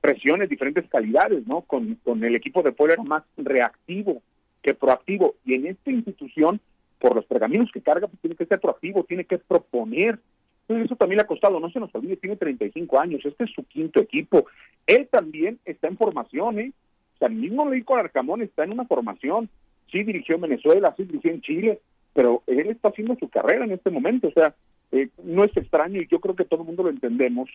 presiones, 0.00 0.48
diferentes 0.48 0.88
calidades, 0.88 1.46
¿no? 1.46 1.62
Con, 1.62 1.94
con 1.96 2.22
el 2.24 2.34
equipo 2.34 2.62
de 2.62 2.72
Puebla 2.72 2.94
era 2.94 3.02
más 3.04 3.22
reactivo 3.36 4.22
que 4.62 4.74
proactivo 4.74 5.36
y 5.44 5.54
en 5.54 5.66
esta 5.66 5.90
institución, 5.90 6.60
por 6.98 7.14
los 7.14 7.24
pergaminos 7.26 7.70
que 7.72 7.80
carga, 7.80 8.06
pues 8.08 8.20
tiene 8.20 8.36
que 8.36 8.46
ser 8.46 8.60
proactivo, 8.60 9.04
tiene 9.04 9.24
que 9.24 9.38
proponer. 9.38 10.18
Entonces 10.62 10.86
eso 10.86 10.96
también 10.96 11.18
le 11.18 11.22
ha 11.22 11.26
costado, 11.26 11.60
no 11.60 11.70
se 11.70 11.80
nos 11.80 11.94
olvide, 11.94 12.16
tiene 12.16 12.36
35 12.36 12.98
años, 12.98 13.24
este 13.24 13.44
es 13.44 13.50
su 13.52 13.64
quinto 13.64 14.00
equipo. 14.00 14.46
Él 14.86 15.08
también 15.10 15.58
está 15.64 15.88
en 15.88 15.96
formación, 15.96 16.58
¿eh? 16.58 16.72
O 17.14 17.18
sea, 17.18 17.28
el 17.28 17.34
mismo 17.34 17.68
Leico 17.68 17.96
Arcamón 17.96 18.42
está 18.42 18.64
en 18.64 18.72
una 18.72 18.84
formación 18.84 19.48
sí 19.90 20.02
dirigió 20.02 20.36
en 20.36 20.42
Venezuela, 20.42 20.94
sí 20.96 21.04
dirigió 21.04 21.30
en 21.30 21.40
Chile, 21.40 21.80
pero 22.12 22.42
él 22.46 22.68
está 22.68 22.88
haciendo 22.88 23.16
su 23.16 23.28
carrera 23.28 23.64
en 23.64 23.72
este 23.72 23.90
momento, 23.90 24.28
o 24.28 24.32
sea, 24.32 24.54
eh, 24.92 25.08
no 25.22 25.44
es 25.44 25.56
extraño 25.56 26.00
y 26.00 26.08
yo 26.08 26.20
creo 26.20 26.34
que 26.34 26.44
todo 26.44 26.60
el 26.60 26.66
mundo 26.66 26.84
lo 26.84 26.90
entendemos. 26.90 27.50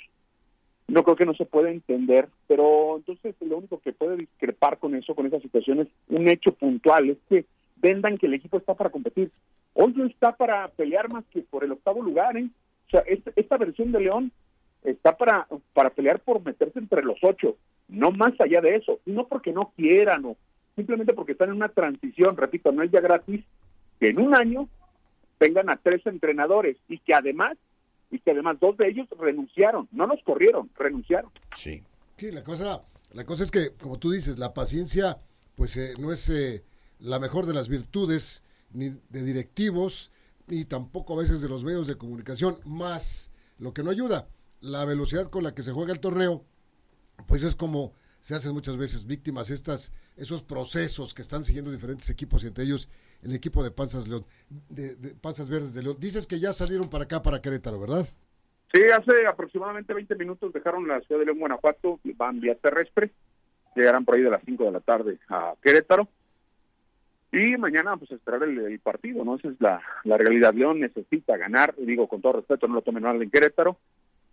No 0.87 1.03
creo 1.03 1.15
que 1.15 1.25
no 1.25 1.33
se 1.33 1.45
pueda 1.45 1.71
entender, 1.71 2.27
pero 2.47 2.97
entonces 2.97 3.35
lo 3.39 3.57
único 3.57 3.79
que 3.79 3.93
puede 3.93 4.17
discrepar 4.17 4.77
con 4.77 4.93
eso, 4.95 5.15
con 5.15 5.25
esa 5.25 5.39
situación, 5.39 5.79
es 5.79 5.87
un 6.09 6.27
hecho 6.27 6.51
puntual, 6.51 7.09
es 7.09 7.17
que 7.29 7.45
vendan 7.81 8.17
que 8.17 8.27
el 8.27 8.33
equipo 8.33 8.57
está 8.57 8.75
para 8.75 8.89
competir. 8.89 9.31
Hoy 9.73 9.93
no 9.95 10.05
está 10.05 10.35
para 10.35 10.67
pelear 10.69 11.11
más 11.11 11.25
que 11.31 11.41
por 11.41 11.63
el 11.63 11.71
octavo 11.71 12.01
lugar, 12.01 12.37
¿eh? 12.37 12.49
O 12.87 12.89
sea, 12.91 13.01
esta, 13.01 13.31
esta 13.35 13.57
versión 13.57 13.91
de 13.91 14.01
León 14.01 14.31
está 14.83 15.15
para, 15.15 15.47
para 15.73 15.89
pelear 15.91 16.19
por 16.19 16.43
meterse 16.43 16.79
entre 16.79 17.03
los 17.03 17.17
ocho, 17.23 17.57
no 17.87 18.11
más 18.11 18.33
allá 18.39 18.61
de 18.61 18.75
eso, 18.75 18.99
no 19.05 19.27
porque 19.27 19.53
no 19.53 19.71
quieran 19.75 20.25
o 20.25 20.37
simplemente 20.75 21.13
porque 21.13 21.33
están 21.33 21.49
en 21.49 21.55
una 21.55 21.69
transición, 21.69 22.37
repito, 22.37 22.71
no 22.71 22.83
es 22.83 22.91
ya 22.91 23.01
gratis, 23.01 23.43
que 23.99 24.09
en 24.09 24.19
un 24.19 24.35
año 24.35 24.67
tengan 25.37 25.69
a 25.69 25.77
tres 25.77 26.05
entrenadores 26.05 26.77
y 26.87 26.99
que 26.99 27.13
además, 27.13 27.57
y 28.09 28.19
que 28.19 28.31
además 28.31 28.57
dos 28.59 28.77
de 28.77 28.89
ellos 28.89 29.07
renunciaron, 29.19 29.87
no 29.91 30.07
los 30.07 30.21
corrieron, 30.23 30.69
renunciaron. 30.77 31.31
Sí. 31.55 31.83
Sí, 32.21 32.31
la 32.31 32.43
cosa, 32.43 32.83
la 33.13 33.25
cosa 33.25 33.43
es 33.43 33.49
que, 33.49 33.73
como 33.81 33.97
tú 33.97 34.11
dices, 34.11 34.37
la 34.37 34.53
paciencia, 34.53 35.17
pues 35.55 35.75
eh, 35.77 35.93
no 35.99 36.11
es 36.11 36.29
eh, 36.29 36.63
la 37.01 37.19
mejor 37.19 37.45
de 37.45 37.53
las 37.53 37.67
virtudes 37.67 38.43
ni 38.71 38.89
de 39.09 39.23
directivos, 39.23 40.11
ni 40.47 40.65
tampoco 40.65 41.13
a 41.13 41.17
veces 41.17 41.41
de 41.41 41.49
los 41.49 41.63
medios 41.63 41.87
de 41.87 41.97
comunicación, 41.97 42.59
más 42.65 43.31
lo 43.57 43.73
que 43.73 43.83
no 43.83 43.89
ayuda, 43.89 44.27
la 44.61 44.85
velocidad 44.85 45.29
con 45.29 45.43
la 45.43 45.53
que 45.53 45.63
se 45.63 45.71
juega 45.71 45.91
el 45.91 45.99
torneo, 45.99 46.45
pues 47.27 47.43
es 47.43 47.55
como 47.55 47.93
se 48.21 48.35
hacen 48.35 48.53
muchas 48.53 48.77
veces 48.77 49.07
víctimas 49.07 49.49
estas 49.49 49.93
esos 50.15 50.43
procesos 50.43 51.13
que 51.13 51.23
están 51.23 51.43
siguiendo 51.43 51.71
diferentes 51.71 52.09
equipos 52.09 52.43
y 52.43 52.47
entre 52.47 52.65
ellos 52.65 52.87
el 53.23 53.33
equipo 53.33 53.63
de 53.63 53.71
Panzas 53.71 54.07
León 54.07 54.25
de, 54.69 55.15
Panzas 55.15 55.49
Verdes 55.49 55.73
de 55.73 55.83
León. 55.83 55.97
Dices 55.99 56.27
que 56.27 56.39
ya 56.39 56.53
salieron 56.53 56.89
para 56.89 57.05
acá 57.05 57.21
para 57.21 57.41
Querétaro, 57.41 57.79
¿verdad? 57.79 58.05
Sí, 58.71 58.81
hace 58.83 59.25
aproximadamente 59.27 59.93
20 59.93 60.15
minutos 60.15 60.53
dejaron 60.53 60.87
la 60.87 61.01
ciudad 61.01 61.19
de 61.19 61.25
León, 61.25 61.39
Guanajuato, 61.39 61.99
van 62.15 62.39
vía 62.39 62.55
terrestre, 62.55 63.11
llegarán 63.75 64.05
por 64.05 64.15
ahí 64.15 64.21
de 64.21 64.29
las 64.29 64.43
5 64.45 64.63
de 64.65 64.71
la 64.71 64.79
tarde 64.79 65.19
a 65.27 65.55
Querétaro. 65.61 66.07
Y 67.31 67.57
mañana, 67.57 67.95
pues, 67.97 68.11
esperar 68.11 68.43
el, 68.43 68.79
partido, 68.79 69.23
¿no? 69.23 69.35
Esa 69.35 69.49
es 69.49 69.55
la, 69.59 69.81
la 70.03 70.17
realidad. 70.17 70.53
León 70.53 70.79
necesita 70.79 71.37
ganar, 71.37 71.73
digo 71.77 72.07
con 72.07 72.21
todo 72.21 72.33
respeto, 72.33 72.67
no 72.67 72.75
lo 72.75 72.81
tomen 72.81 73.03
mal 73.03 73.21
en 73.21 73.29
Querétaro, 73.29 73.77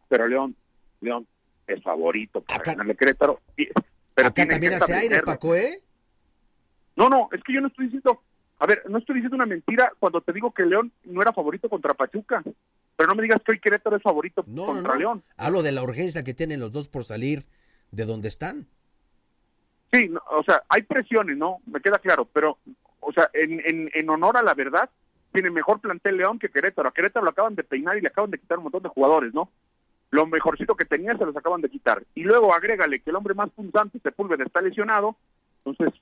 pero 0.08 0.26
León, 0.26 0.56
León 1.00 1.26
es 1.66 1.82
favorito 1.82 2.40
para 2.40 2.60
Acá... 2.60 2.72
ganarle 2.72 2.96
Querétaro. 2.96 3.40
Pero 3.56 4.28
Acá 4.28 4.46
también 4.46 4.74
hace 4.74 4.94
aire, 4.94 5.22
Paco, 5.22 5.54
¿eh? 5.54 5.80
No, 6.96 7.08
no, 7.08 7.28
es 7.32 7.42
que 7.44 7.52
yo 7.52 7.60
no 7.60 7.68
estoy 7.68 7.84
diciendo, 7.84 8.20
a 8.58 8.66
ver, 8.66 8.82
no 8.88 8.98
estoy 8.98 9.16
diciendo 9.16 9.36
una 9.36 9.46
mentira 9.46 9.92
cuando 10.00 10.20
te 10.20 10.32
digo 10.32 10.52
que 10.52 10.66
León 10.66 10.90
no 11.04 11.22
era 11.22 11.32
favorito 11.32 11.68
contra 11.68 11.94
Pachuca. 11.94 12.42
Pero 12.98 13.10
no 13.10 13.14
me 13.14 13.22
digas 13.22 13.40
que 13.44 13.52
hoy 13.52 13.60
Querétaro 13.60 13.96
es 13.96 14.02
favorito 14.02 14.42
contra 14.42 14.96
León. 14.96 15.22
Hablo 15.36 15.62
de 15.62 15.70
la 15.70 15.84
urgencia 15.84 16.24
que 16.24 16.34
tienen 16.34 16.58
los 16.58 16.72
dos 16.72 16.88
por 16.88 17.04
salir 17.04 17.44
de 17.92 18.04
donde 18.04 18.26
están. 18.26 18.66
Sí, 19.92 20.10
o 20.32 20.42
sea, 20.42 20.64
hay 20.68 20.82
presiones, 20.82 21.36
¿no? 21.36 21.58
Me 21.66 21.80
queda 21.80 22.00
claro, 22.00 22.24
pero, 22.24 22.58
o 23.00 23.12
sea, 23.12 23.30
en, 23.32 23.60
en, 23.64 23.90
en 23.94 24.10
honor 24.10 24.36
a 24.36 24.42
la 24.42 24.54
verdad, 24.54 24.90
tiene 25.32 25.50
mejor 25.50 25.80
plantel 25.80 26.16
León 26.16 26.38
que 26.38 26.48
Querétaro. 26.48 26.88
A 26.88 26.92
Querétaro 26.92 27.24
lo 27.24 27.30
acaban 27.30 27.54
de 27.54 27.64
peinar 27.64 27.96
y 27.96 28.00
le 28.00 28.08
acaban 28.08 28.30
de 28.30 28.38
quitar 28.38 28.58
un 28.58 28.64
montón 28.64 28.82
de 28.82 28.88
jugadores, 28.88 29.34
¿no? 29.34 29.50
lo 30.10 30.26
mejorcito 30.26 30.74
que 30.74 30.84
tenía 30.84 31.16
se 31.16 31.24
los 31.24 31.36
acaban 31.36 31.60
de 31.60 31.68
quitar. 31.68 32.02
Y 32.14 32.22
luego 32.22 32.54
agrégale 32.54 33.00
que 33.00 33.10
el 33.10 33.16
hombre 33.16 33.34
más 33.34 33.50
punzante, 33.50 33.98
Sepúlveda, 34.00 34.44
está 34.44 34.60
lesionado, 34.60 35.16
entonces 35.64 36.00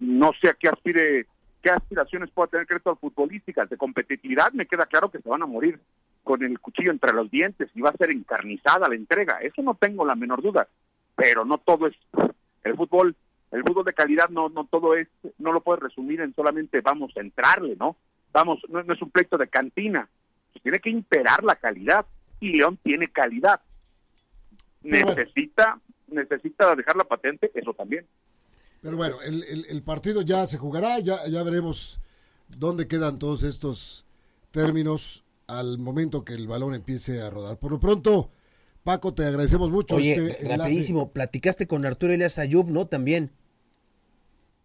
no, 0.00 0.32
sé 0.40 0.48
a 0.48 0.54
qué 0.54 0.68
aspire, 0.68 1.26
qué 1.62 1.70
aspiraciones 1.70 2.30
pueda 2.30 2.48
tener 2.48 2.66
Querétaro 2.66 2.96
futbolísticas 2.96 3.68
de 3.70 3.76
competitividad, 3.76 4.52
me 4.52 4.66
queda 4.66 4.86
claro 4.86 5.10
que 5.10 5.20
se 5.20 5.28
van 5.28 5.42
a 5.42 5.46
morir 5.46 5.78
con 6.24 6.42
el 6.42 6.58
cuchillo 6.58 6.90
entre 6.90 7.12
los 7.12 7.30
dientes 7.30 7.70
y 7.74 7.80
va 7.80 7.90
a 7.90 7.96
ser 7.96 8.10
encarnizada 8.10 8.88
la 8.88 8.96
entrega, 8.96 9.38
eso 9.40 9.62
no 9.62 9.74
tengo 9.74 10.04
la 10.04 10.14
menor 10.14 10.42
duda, 10.42 10.68
pero 11.14 11.44
no 11.44 11.58
todo 11.58 11.86
es 11.86 11.96
el 12.64 12.76
fútbol, 12.76 13.14
el 13.50 13.62
fútbol 13.62 13.84
de 13.84 13.94
calidad 13.94 14.28
no 14.28 14.48
no 14.48 14.66
todo 14.66 14.94
es, 14.94 15.08
no 15.38 15.52
lo 15.52 15.62
puedes 15.62 15.82
resumir 15.82 16.20
en 16.20 16.34
solamente 16.34 16.80
vamos 16.80 17.12
a 17.16 17.20
entrarle, 17.20 17.76
¿no? 17.76 17.96
Vamos, 18.32 18.60
no, 18.68 18.82
no 18.82 18.94
es 18.94 19.02
un 19.02 19.10
pleito 19.10 19.38
de 19.38 19.48
cantina, 19.48 20.08
tiene 20.62 20.78
que 20.80 20.90
imperar 20.90 21.42
la 21.44 21.56
calidad 21.56 22.06
y 22.40 22.56
León 22.56 22.78
tiene 22.82 23.08
calidad. 23.08 23.60
Necesita, 24.82 25.80
necesita 26.08 26.74
dejar 26.74 26.96
la 26.96 27.04
patente, 27.04 27.50
eso 27.54 27.74
también. 27.74 28.06
Pero 28.80 28.96
bueno, 28.96 29.16
el, 29.22 29.42
el, 29.68 29.82
partido 29.82 30.22
ya 30.22 30.46
se 30.46 30.56
jugará, 30.56 31.00
ya, 31.00 31.26
ya 31.26 31.42
veremos 31.42 32.00
dónde 32.48 32.86
quedan 32.86 33.18
todos 33.18 33.42
estos 33.42 34.06
términos 34.50 35.24
al 35.48 35.78
momento 35.78 36.24
que 36.24 36.34
el 36.34 36.46
balón 36.46 36.74
empiece 36.74 37.20
a 37.20 37.30
rodar. 37.30 37.58
Por 37.58 37.72
lo 37.72 37.80
pronto, 37.80 38.30
Paco, 38.88 39.12
te 39.12 39.22
agradecemos 39.22 39.68
mucho. 39.68 39.96
Oye, 39.96 40.14
este 40.14 40.56
rapidísimo, 40.56 41.12
platicaste 41.12 41.66
con 41.66 41.84
Arturo 41.84 42.14
Elias 42.14 42.38
Ayub, 42.38 42.70
¿no? 42.70 42.86
También. 42.86 43.30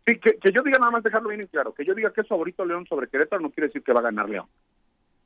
Sí, 0.08 0.18
que, 0.18 0.38
que, 0.38 0.50
yo 0.54 0.62
diga 0.64 0.80
nada 0.80 0.92
más 0.92 1.04
dejarlo 1.04 1.28
bien 1.28 1.42
en 1.42 1.48
claro, 1.48 1.74
que 1.74 1.84
yo 1.84 1.94
diga 1.94 2.14
que 2.14 2.22
es 2.22 2.28
favorito 2.30 2.64
León 2.64 2.86
sobre 2.88 3.10
Querétaro 3.10 3.42
no 3.42 3.50
quiere 3.50 3.68
decir 3.68 3.84
que 3.84 3.92
va 3.92 4.00
a 4.00 4.04
ganar 4.04 4.30
León. 4.30 4.46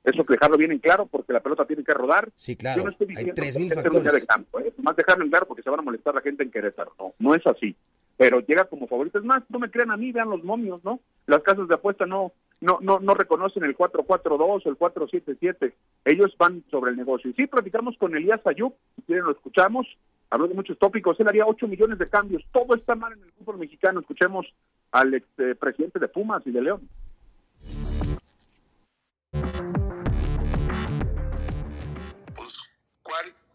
Eso 0.04 0.26
que 0.26 0.34
dejarlo 0.34 0.58
bien 0.58 0.72
en 0.72 0.80
claro 0.80 1.06
porque 1.06 1.32
la 1.32 1.42
pelota 1.42 1.64
tiene 1.68 1.84
que 1.84 1.94
rodar. 1.94 2.32
Sí, 2.34 2.56
claro. 2.56 2.86
no 2.86 2.90
estoy 2.90 3.14
Hay 3.16 3.26
tres 3.34 3.60
mil 3.60 3.72
factores. 3.72 4.14
De 4.14 4.26
campo, 4.26 4.60
¿eh? 4.62 4.74
Más 4.82 4.96
dejarlo 4.96 5.26
en 5.26 5.30
claro 5.30 5.48
porque 5.48 5.62
se 5.62 5.70
van 5.70 5.80
a 5.80 5.84
molestar 5.84 6.16
la 6.16 6.22
gente 6.22 6.42
en 6.42 6.50
Querétaro. 6.50 6.96
No, 6.98 7.14
no 7.20 7.36
es 7.36 7.46
así. 7.46 7.76
Pero 8.18 8.40
llega 8.40 8.66
como 8.66 8.88
favorito. 8.88 9.20
Es 9.20 9.26
más, 9.26 9.44
no 9.50 9.60
me 9.60 9.70
crean 9.70 9.92
a 9.92 9.98
mí, 9.98 10.12
vean 10.12 10.32
los 10.32 10.44
momios, 10.44 10.84
¿no? 10.84 11.02
Las 11.28 11.44
casas 11.44 11.68
de 11.68 11.76
apuesta 11.76 12.08
no 12.08 12.32
no 12.62 12.80
no 12.82 13.00
no 13.00 13.14
reconocen 13.14 13.64
el 13.64 13.76
442 13.76 14.66
o 14.66 14.70
el 14.70 14.78
477. 14.78 15.76
Ellos 16.06 16.36
van 16.38 16.64
sobre 16.70 16.92
el 16.92 16.98
negocio. 16.98 17.30
Y 17.30 17.34
sí, 17.34 17.48
platicamos 17.48 17.98
con 17.98 18.16
Elías 18.16 18.46
Ayub, 18.46 18.74
si 18.96 19.02
quieren 19.04 19.26
lo 19.26 19.32
escuchamos. 19.32 19.88
Habló 20.30 20.48
de 20.48 20.56
muchos 20.56 20.78
tópicos. 20.78 21.20
Él 21.20 21.28
haría 21.28 21.46
8 21.46 21.68
millones 21.68 22.00
de 22.00 22.08
cambios. 22.08 22.44
Todo 22.52 22.76
está 22.76 22.96
mal 22.96 23.14
en 23.14 23.24
el 23.24 23.32
fútbol 23.32 23.58
mexicano. 23.60 24.02
Escuchemos 24.02 24.46
al 24.92 25.14
ex, 25.14 25.26
eh, 25.38 25.56
presidente 25.56 26.00
de 26.00 26.08
Pumas 26.10 26.46
y 26.46 26.52
de 26.52 26.62
León. 26.62 26.90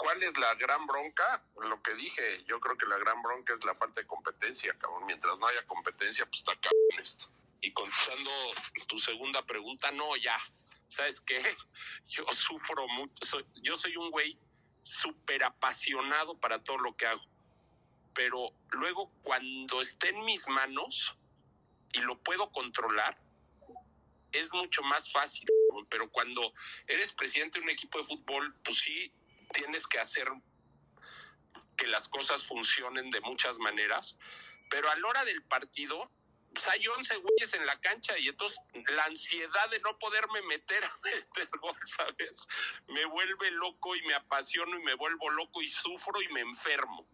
¿Cuál 0.02 0.20
es 0.24 0.36
la 0.36 0.52
gran 0.56 0.84
bronca? 0.86 1.42
Lo 1.68 1.80
que 1.80 1.94
dije, 1.94 2.22
yo 2.46 2.58
creo 2.58 2.76
que 2.76 2.86
la 2.86 2.98
gran 2.98 3.22
bronca 3.22 3.54
es 3.54 3.64
la 3.64 3.72
falta 3.72 4.00
de 4.00 4.06
competencia, 4.06 4.74
cabrón. 4.76 5.06
Mientras 5.06 5.38
no 5.38 5.46
haya 5.46 5.64
competencia, 5.64 6.26
pues 6.26 6.40
está 6.40 6.52
cabrón 6.56 7.00
esto. 7.00 7.26
Y 7.62 7.72
contestando 7.72 8.30
tu 8.88 8.98
segunda 8.98 9.40
pregunta, 9.46 9.90
no, 9.92 10.16
ya. 10.16 10.38
¿Sabes 10.88 11.20
qué? 11.22 11.38
Yo 12.06 12.26
sufro 12.34 12.86
mucho. 12.88 13.38
yo 13.62 13.74
soy 13.76 13.96
un 13.96 14.10
güey 14.10 14.38
súper 14.82 15.42
apasionado 15.44 16.38
para 16.38 16.62
todo 16.62 16.76
lo 16.78 16.94
que 16.96 17.06
hago. 17.06 17.24
Pero 18.14 18.52
luego, 18.72 19.10
cuando 19.22 19.80
esté 19.80 20.10
en 20.10 20.22
mis 20.24 20.46
manos 20.48 21.16
y 21.94 22.00
lo 22.00 22.18
puedo 22.18 22.50
controlar, 22.52 23.18
es 24.32 24.52
mucho 24.52 24.82
más 24.82 25.10
fácil. 25.10 25.46
Pero 25.88 26.10
cuando 26.10 26.52
eres 26.88 27.14
presidente 27.14 27.58
de 27.58 27.64
un 27.64 27.70
equipo 27.70 27.98
de 27.98 28.04
fútbol, 28.04 28.54
pues 28.64 28.80
sí, 28.80 29.14
tienes 29.52 29.86
que 29.86 29.98
hacer 29.98 30.28
que 31.76 31.86
las 31.86 32.08
cosas 32.08 32.42
funcionen 32.42 33.10
de 33.10 33.20
muchas 33.20 33.58
maneras, 33.58 34.18
pero 34.70 34.90
a 34.90 34.96
la 34.96 35.08
hora 35.08 35.24
del 35.24 35.42
partido 35.44 36.10
pues 36.52 36.66
hay 36.68 36.86
11 36.86 37.16
güeyes 37.16 37.54
en 37.54 37.66
la 37.66 37.80
cancha 37.80 38.18
y 38.18 38.28
entonces 38.28 38.58
la 38.72 39.04
ansiedad 39.04 39.70
de 39.70 39.80
no 39.80 39.98
poderme 39.98 40.42
meter 40.42 40.84
a 40.84 40.92
meter 41.02 41.48
gol, 41.60 41.76
¿sabes? 41.84 42.46
Me 42.88 43.04
vuelve 43.06 43.50
loco 43.52 43.96
y 43.96 44.02
me 44.02 44.14
apasiono 44.14 44.78
y 44.78 44.82
me 44.82 44.94
vuelvo 44.94 45.30
loco 45.30 45.62
y 45.62 45.68
sufro 45.68 46.20
y 46.22 46.32
me 46.32 46.40
enfermo. 46.40 47.06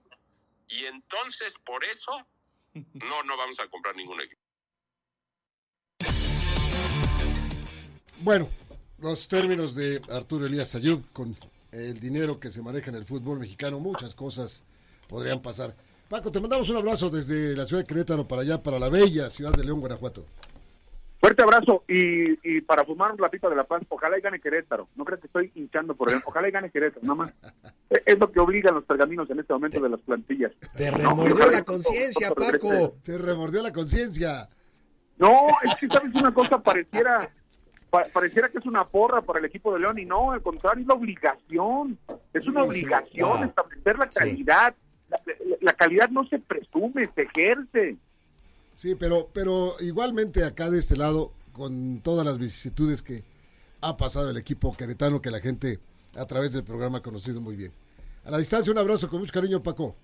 Y 0.69 0.85
entonces 0.85 1.55
por 1.65 1.85
eso 1.85 2.27
no, 2.75 3.23
no 3.23 3.37
vamos 3.37 3.59
a 3.61 3.69
comprar 3.69 3.97
ningún 3.97 4.21
equipo. 4.21 4.43
Bueno, 8.21 8.49
los 8.99 9.29
términos 9.29 9.75
de 9.75 10.03
Arturo 10.11 10.47
Elías 10.47 10.75
Ayub 10.75 11.11
con 11.13 11.37
el 11.71 12.01
dinero 12.01 12.41
que 12.41 12.51
se 12.51 12.63
maneja 12.63 12.91
en 12.91 12.97
el 12.97 13.07
fútbol 13.07 13.39
mexicano, 13.39 13.79
muchas 13.79 14.15
cosas 14.15 14.65
podrían 15.09 15.41
pasar. 15.41 15.77
Paco, 16.09 16.33
te 16.33 16.41
mandamos 16.41 16.69
un 16.71 16.77
abrazo 16.77 17.11
desde 17.11 17.55
la 17.55 17.65
ciudad 17.67 17.83
de 17.83 17.87
Querétaro 17.87 18.27
para 18.27 18.43
allá, 18.43 18.63
para 18.63 18.79
la 18.79 18.89
bella 18.89 19.29
ciudad 19.29 19.53
de 19.53 19.63
León, 19.65 19.81
Guanajuato. 19.81 20.25
Fuerte 21.21 21.43
abrazo 21.43 21.83
y, 21.89 22.39
y 22.49 22.61
para 22.63 22.85
fumar 22.85 23.11
un 23.11 23.17
platito 23.17 23.51
de 23.51 23.57
la 23.57 23.65
paz, 23.65 23.83
ojalá 23.89 24.17
y 24.17 24.21
gane 24.23 24.41
Querétaro. 24.41 24.89
No 24.95 25.05
creo 25.05 25.19
que 25.19 25.27
estoy 25.27 25.51
hinchando 25.55 25.95
por 25.95 26.11
él. 26.11 26.21
Ojalá 26.25 26.49
y 26.49 26.53
gane 26.53 26.71
Querétaro, 26.71 27.03
nada 27.03 27.15
más. 27.17 27.35
Es- 27.91 28.03
Es 28.07 28.19
lo 28.19 28.31
que 28.33 28.41
obligan 28.41 28.75
los 28.75 28.85
pergaminos 28.85 29.29
en 29.29 29.41
este 29.41 29.53
momento 29.53 29.81
de 29.81 29.89
las 29.91 30.01
plantillas. 30.01 30.53
Te 30.77 30.91
remordió 30.91 31.51
la 31.51 31.63
conciencia. 31.63 32.31
Paco. 32.31 32.95
Te 33.03 33.19
remordió 33.19 33.63
la 33.63 33.73
conciencia. 33.73 34.49
No, 35.19 35.47
es 35.65 35.75
que 35.77 35.89
sabes 35.89 36.15
una 36.15 36.33
cosa, 36.33 36.59
pareciera 36.63 37.31
pa- 37.91 38.05
pareciera 38.13 38.49
que 38.49 38.59
es 38.59 38.67
una 38.67 38.87
porra 38.87 39.21
para 39.21 39.41
el 39.41 39.45
equipo 39.47 39.75
de 39.75 39.81
León 39.81 39.99
y 39.99 40.05
no, 40.07 40.31
al 40.33 40.41
contrario, 40.43 40.83
es 40.83 40.87
la 40.87 40.95
obligación. 40.95 41.99
Es 42.33 42.47
una 42.47 42.63
Sí, 42.65 42.71
sí. 42.71 42.85
obligación 42.85 43.43
Ah. 43.43 43.45
establecer 43.47 43.99
la 43.99 44.09
calidad. 44.09 44.69
La, 44.69 44.75
la- 45.11 45.57
la 45.61 45.73
calidad 45.75 46.09
no 46.11 46.27
se 46.29 46.39
presume, 46.39 47.09
se 47.15 47.23
ejerce. 47.23 47.97
Sí, 48.75 48.95
pero, 48.95 49.29
pero 49.33 49.75
igualmente 49.81 50.45
acá 50.45 50.71
de 50.71 50.79
este 50.79 50.97
lado, 50.97 51.33
con 51.53 52.01
todas 52.01 52.25
las 52.25 52.39
vicisitudes 52.39 53.03
que 53.03 53.25
ha 53.81 53.97
pasado 53.97 54.31
el 54.31 54.37
equipo 54.37 54.77
queretano, 54.77 55.21
que 55.21 55.31
la 55.31 55.41
gente 55.41 55.79
a 56.15 56.27
través 56.27 56.53
del 56.53 56.65
programa 56.65 56.99
ha 56.99 57.03
conocido 57.03 57.41
muy 57.41 57.57
bien. 57.57 57.73
A 58.25 58.31
la 58.31 58.39
distancia, 58.39 58.73
un 58.73 58.79
abrazo 58.79 59.09
con 59.09 59.21
mucho 59.21 59.33
cariño, 59.33 59.63
Paco. 59.63 59.97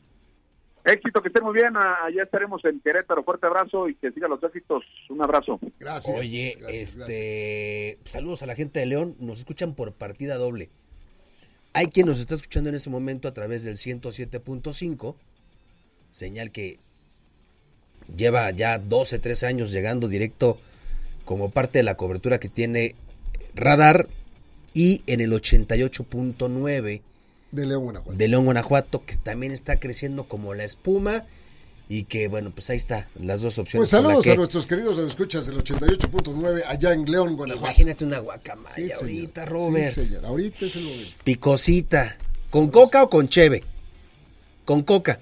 Éxito, 0.84 1.22
que 1.22 1.28
estén 1.28 1.44
muy 1.44 1.54
bien. 1.54 1.74
ah, 1.76 2.04
Allá 2.04 2.24
estaremos 2.24 2.62
en 2.64 2.78
Querétaro. 2.80 3.24
Fuerte 3.24 3.46
abrazo 3.46 3.88
y 3.88 3.94
que 3.94 4.10
sigan 4.12 4.30
los 4.30 4.42
éxitos. 4.42 4.84
Un 5.08 5.22
abrazo. 5.22 5.58
Gracias. 5.80 6.18
Oye, 6.18 6.56
gracias, 6.60 6.98
este, 6.98 7.98
saludos 8.04 8.42
a 8.42 8.46
la 8.46 8.54
gente 8.54 8.80
de 8.80 8.86
León, 8.86 9.16
nos 9.18 9.38
escuchan 9.38 9.74
por 9.74 9.92
partida 9.94 10.36
doble. 10.36 10.68
Hay 11.74 11.88
quien 11.88 12.06
nos 12.06 12.20
está 12.20 12.36
escuchando 12.36 12.70
en 12.70 12.76
ese 12.76 12.88
momento 12.88 13.26
a 13.26 13.34
través 13.34 13.64
del 13.64 13.76
107.5, 13.76 15.16
señal 16.12 16.52
que 16.52 16.78
lleva 18.16 18.48
ya 18.52 18.78
12, 18.78 19.18
13 19.18 19.46
años 19.46 19.72
llegando 19.72 20.06
directo 20.06 20.58
como 21.24 21.50
parte 21.50 21.80
de 21.80 21.82
la 21.82 21.96
cobertura 21.96 22.38
que 22.38 22.48
tiene 22.48 22.94
Radar 23.56 24.08
y 24.72 25.02
en 25.08 25.20
el 25.20 25.32
88.9 25.32 27.02
De 27.50 27.66
León, 27.66 27.82
Guanajuato. 27.82 28.18
de 28.18 28.28
León, 28.28 28.44
Guanajuato, 28.44 29.04
que 29.04 29.16
también 29.16 29.50
está 29.50 29.80
creciendo 29.80 30.28
como 30.28 30.54
la 30.54 30.62
espuma 30.62 31.24
y 31.88 32.04
que 32.04 32.28
bueno, 32.28 32.50
pues 32.54 32.70
ahí 32.70 32.76
está, 32.76 33.08
las 33.20 33.42
dos 33.42 33.58
opciones. 33.58 33.88
Pues 33.88 34.02
saludos 34.02 34.24
que- 34.24 34.32
a 34.32 34.36
nuestros 34.36 34.66
queridos 34.66 34.98
escuchas 34.98 35.46
del 35.46 35.58
88.9 35.58 36.62
allá 36.66 36.92
en 36.94 37.04
León, 37.10 37.36
Guanajuato. 37.36 37.66
Imagínate 37.66 38.04
una 38.04 38.18
guacamaya 38.20 38.74
Sí, 38.74 38.90
ahorita, 38.92 39.44
Sí, 39.44 39.50
Robert. 39.50 39.94
señor. 39.94 40.24
Ahorita 40.26 40.64
es 40.64 40.76
el 40.76 40.82
momento. 40.84 41.10
Picosita. 41.24 42.16
¿Con 42.50 42.68
coca 42.68 43.02
o 43.02 43.10
con 43.10 43.28
cheve? 43.28 43.62
Con 44.64 44.82
coca. 44.82 45.20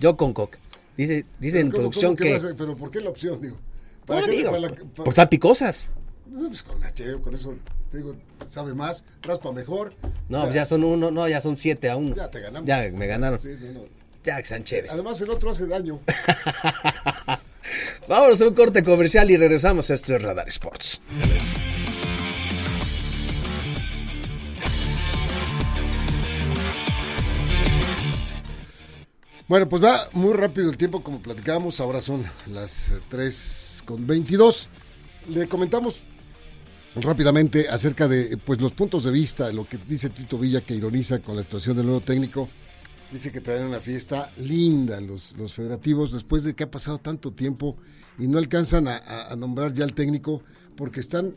Yo 0.00 0.16
con 0.16 0.32
coca. 0.32 0.58
Dice, 0.96 1.26
dice 1.38 1.60
en 1.60 1.70
¿Cómo- 1.70 1.82
producción 1.90 2.16
que... 2.16 2.40
pero 2.56 2.76
¿por 2.76 2.90
qué 2.90 3.00
la 3.00 3.10
opción, 3.10 3.40
digo? 3.40 3.56
No, 4.08 4.24
qué- 4.24 4.30
digo, 4.30 4.50
para 4.50 4.60
la- 4.62 4.68
por- 4.70 5.08
están 5.08 5.28
picosas. 5.28 5.92
No, 6.26 6.48
pues 6.48 6.62
con 6.62 6.80
la 6.80 6.92
cheve, 6.94 7.20
con 7.20 7.34
eso, 7.34 7.54
te 7.90 7.98
digo, 7.98 8.16
sabe 8.46 8.74
más, 8.74 9.04
raspa 9.22 9.52
mejor. 9.52 9.94
No, 10.28 10.38
O 10.38 10.40
sea, 10.40 10.46
pues 10.48 10.54
ya 10.54 10.66
son 10.66 10.84
uno, 10.84 11.10
no, 11.10 11.28
ya 11.28 11.40
son 11.40 11.56
siete 11.56 11.90
a 11.90 11.96
uno. 11.96 12.14
Ya 12.16 12.30
te 12.30 12.40
ganamos. 12.40 12.66
Ya 12.66 12.90
me 12.92 13.06
ganaron. 13.06 13.38
Sí, 13.40 13.48
no, 13.60 13.72
no. 13.80 13.97
Ya 14.28 14.42
que 14.42 14.62
chéves. 14.62 14.92
Además, 14.92 15.18
el 15.22 15.30
otro 15.30 15.50
hace 15.50 15.66
daño. 15.66 16.00
Vámonos 18.08 18.42
a 18.42 18.46
un 18.46 18.52
corte 18.52 18.84
comercial 18.84 19.30
y 19.30 19.38
regresamos 19.38 19.90
a 19.90 19.94
esto 19.94 20.12
de 20.12 20.18
Radar 20.18 20.46
Sports. 20.48 21.00
Bueno, 29.46 29.66
pues 29.66 29.82
va 29.82 30.10
muy 30.12 30.34
rápido 30.34 30.68
el 30.68 30.76
tiempo, 30.76 31.02
como 31.02 31.22
platicábamos. 31.22 31.80
Ahora 31.80 32.02
son 32.02 32.22
las 32.48 32.92
3 33.08 33.84
con 33.86 34.06
22. 34.06 34.68
Le 35.28 35.48
comentamos 35.48 36.04
rápidamente 36.96 37.70
acerca 37.70 38.08
de 38.08 38.36
pues 38.36 38.60
los 38.60 38.72
puntos 38.72 39.04
de 39.04 39.10
vista, 39.10 39.50
lo 39.54 39.66
que 39.66 39.78
dice 39.88 40.10
Tito 40.10 40.36
Villa, 40.36 40.60
que 40.60 40.74
ironiza 40.74 41.20
con 41.20 41.34
la 41.34 41.42
situación 41.42 41.78
del 41.78 41.86
nuevo 41.86 42.02
técnico. 42.02 42.50
Dice 43.12 43.32
que 43.32 43.40
traen 43.40 43.64
una 43.64 43.80
fiesta 43.80 44.30
linda 44.36 45.00
los, 45.00 45.34
los 45.38 45.54
federativos 45.54 46.12
después 46.12 46.42
de 46.44 46.54
que 46.54 46.64
ha 46.64 46.70
pasado 46.70 46.98
tanto 46.98 47.32
tiempo 47.32 47.76
y 48.18 48.26
no 48.26 48.36
alcanzan 48.38 48.86
a, 48.88 49.34
nombrar 49.36 49.72
ya 49.72 49.84
al 49.84 49.94
técnico 49.94 50.42
porque 50.76 51.00
están, 51.00 51.34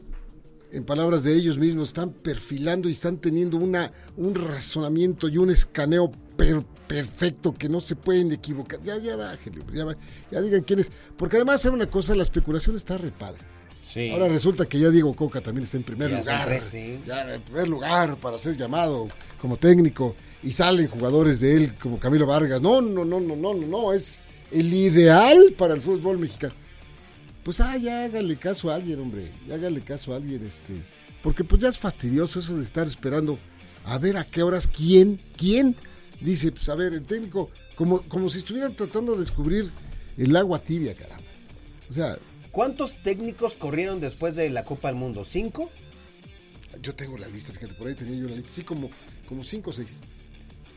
en 0.72 0.84
palabras 0.84 1.24
de 1.24 1.34
ellos 1.34 1.58
mismos, 1.58 1.90
están 1.90 2.12
perfilando 2.12 2.90
y 2.90 2.92
están 2.92 3.18
teniendo 3.18 3.56
una, 3.58 3.92
un 4.18 4.36
razonamiento 4.36 5.30
y 5.30 5.38
un 5.38 5.50
escaneo 5.50 6.12
per- 6.36 6.66
perfecto 6.88 7.54
que 7.54 7.70
no 7.70 7.80
se 7.80 7.96
pueden 7.96 8.32
equivocar. 8.34 8.82
Ya, 8.84 8.98
ya 8.98 9.16
bájenle, 9.16 9.64
ya, 9.74 9.86
ya 10.30 10.42
digan 10.42 10.64
quién 10.64 10.80
es. 10.80 10.92
Porque 11.18 11.38
además, 11.38 11.62
¿sabe 11.62 11.76
una 11.76 11.88
cosa? 11.88 12.16
La 12.16 12.24
especulación 12.24 12.76
está 12.76 12.98
re 12.98 13.12
padre. 13.12 13.42
Sí. 13.82 14.10
Ahora 14.12 14.28
resulta 14.28 14.66
que 14.66 14.78
ya 14.80 14.90
Diego 14.90 15.14
Coca 15.16 15.42
también 15.42 15.64
está 15.64 15.78
en 15.78 15.84
primer 15.84 16.12
Ya 16.12 16.20
lugar. 16.20 16.62
sí. 16.62 17.00
Ya 17.06 17.34
en 17.34 17.42
primer 17.42 17.68
lugar 17.70 18.18
para 18.18 18.38
ser 18.38 18.58
llamado 18.58 19.08
como 19.40 19.56
técnico. 19.58 20.16
Y 20.44 20.52
salen 20.52 20.88
jugadores 20.88 21.40
de 21.40 21.56
él 21.56 21.74
como 21.76 22.00
Camilo 22.00 22.26
Vargas. 22.26 22.62
No, 22.62 22.82
no, 22.82 23.06
no, 23.06 23.20
no, 23.20 23.36
no, 23.36 23.54
no, 23.54 23.68
no. 23.68 23.94
Es 23.94 24.24
el 24.52 24.74
ideal 24.74 25.54
para 25.58 25.74
el 25.74 25.82
fútbol 25.82 26.18
mexicano. 26.18 26.54
Pues 27.44 27.60
ah, 27.60 27.78
ya 27.78 28.06
hágale 28.06 28.36
caso 28.38 28.70
a 28.70 28.76
alguien, 28.76 29.00
hombre. 29.00 29.32
Ya 29.48 29.56
hágale 29.56 29.82
caso 29.82 30.14
a 30.14 30.18
alguien, 30.18 30.46
este. 30.46 30.74
Porque 31.22 31.44
pues 31.44 31.62
ya 31.62 31.70
es 31.70 31.78
fastidioso 31.78 32.40
eso 32.40 32.58
de 32.58 32.64
estar 32.64 32.88
esperando 32.88 33.38
a 33.86 33.98
ver 33.98 34.18
a 34.18 34.24
qué 34.24 34.44
horas 34.44 34.68
quién, 34.68 35.20
quién. 35.38 35.76
Dice, 36.20 36.52
pues 36.52 36.70
a 36.70 36.76
ver, 36.76 36.94
el 36.94 37.04
técnico, 37.04 37.50
como, 37.76 38.02
como 38.04 38.30
si 38.30 38.40
estuvieran 38.40 38.76
tratando 38.76 39.14
de 39.14 39.20
descubrir 39.22 39.72
el 40.18 40.36
agua 40.36 40.60
tibia, 40.60 40.94
caramba. 40.96 41.24
O 41.90 41.94
sea, 41.94 42.18
¿Cuántos 42.52 43.02
técnicos 43.02 43.56
corrieron 43.56 44.02
después 44.02 44.36
de 44.36 44.50
la 44.50 44.66
Copa 44.66 44.90
del 44.90 44.98
Mundo? 44.98 45.24
¿Cinco? 45.24 45.72
Yo 46.82 46.94
tengo 46.96 47.18
la 47.18 47.28
lista, 47.28 47.54
fíjate, 47.54 47.74
por 47.76 47.88
ahí 47.88 47.96
tenía 47.96 48.18
yo 48.18 48.28
la 48.28 48.36
lista. 48.36 48.52
Sí, 48.52 48.64
como, 48.64 48.90
como 49.28 49.44
cinco 49.44 49.70
o 49.70 49.74
seis. 49.74 50.00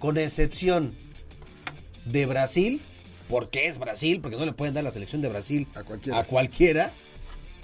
Con 0.04 0.18
excepción 0.18 0.92
de 2.04 2.26
Brasil, 2.26 2.82
porque 3.26 3.68
es 3.68 3.78
Brasil, 3.78 4.20
porque 4.20 4.36
no 4.36 4.44
le 4.44 4.52
pueden 4.52 4.74
dar 4.74 4.84
la 4.84 4.90
selección 4.90 5.22
de 5.22 5.30
Brasil 5.30 5.66
A 5.74 5.82
cualquiera. 5.82 6.18
a 6.18 6.24
cualquiera. 6.24 6.92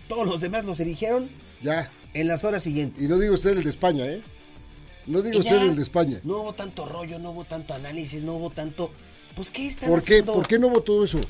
Todos 0.09 0.27
los 0.27 0.41
demás 0.41 0.65
los 0.65 0.81
eligieron 0.81 1.29
Ya. 1.61 1.93
en 2.15 2.29
las 2.29 2.43
horas 2.45 2.63
siguientes. 2.63 3.05
Y 3.05 3.09
no 3.09 3.19
digo 3.19 3.35
usted 3.35 3.51
el 3.59 3.63
de 3.63 3.69
España, 3.69 4.07
¿eh? 4.07 4.23
No 5.07 5.21
digo 5.21 5.41
usted 5.41 5.61
el 5.69 5.77
de 5.77 5.83
España. 5.83 6.19
No 6.25 6.39
hubo 6.39 6.55
tanto 6.55 6.87
rollo, 6.87 7.19
no 7.19 7.33
hubo 7.33 7.45
tanto 7.45 7.75
análisis, 7.75 8.23
no 8.23 8.37
hubo 8.37 8.49
tanto. 8.49 8.91
Pues, 9.37 9.51
¿qué 9.51 9.67
están 9.69 9.91
¿Por 9.91 9.99
qué? 9.99 10.13
haciendo? 10.15 10.33
¿Por 10.33 10.49
qué 10.49 10.59
no 10.59 10.69
hubo 10.69 10.83
todo 10.83 11.05
eso? 11.05 11.21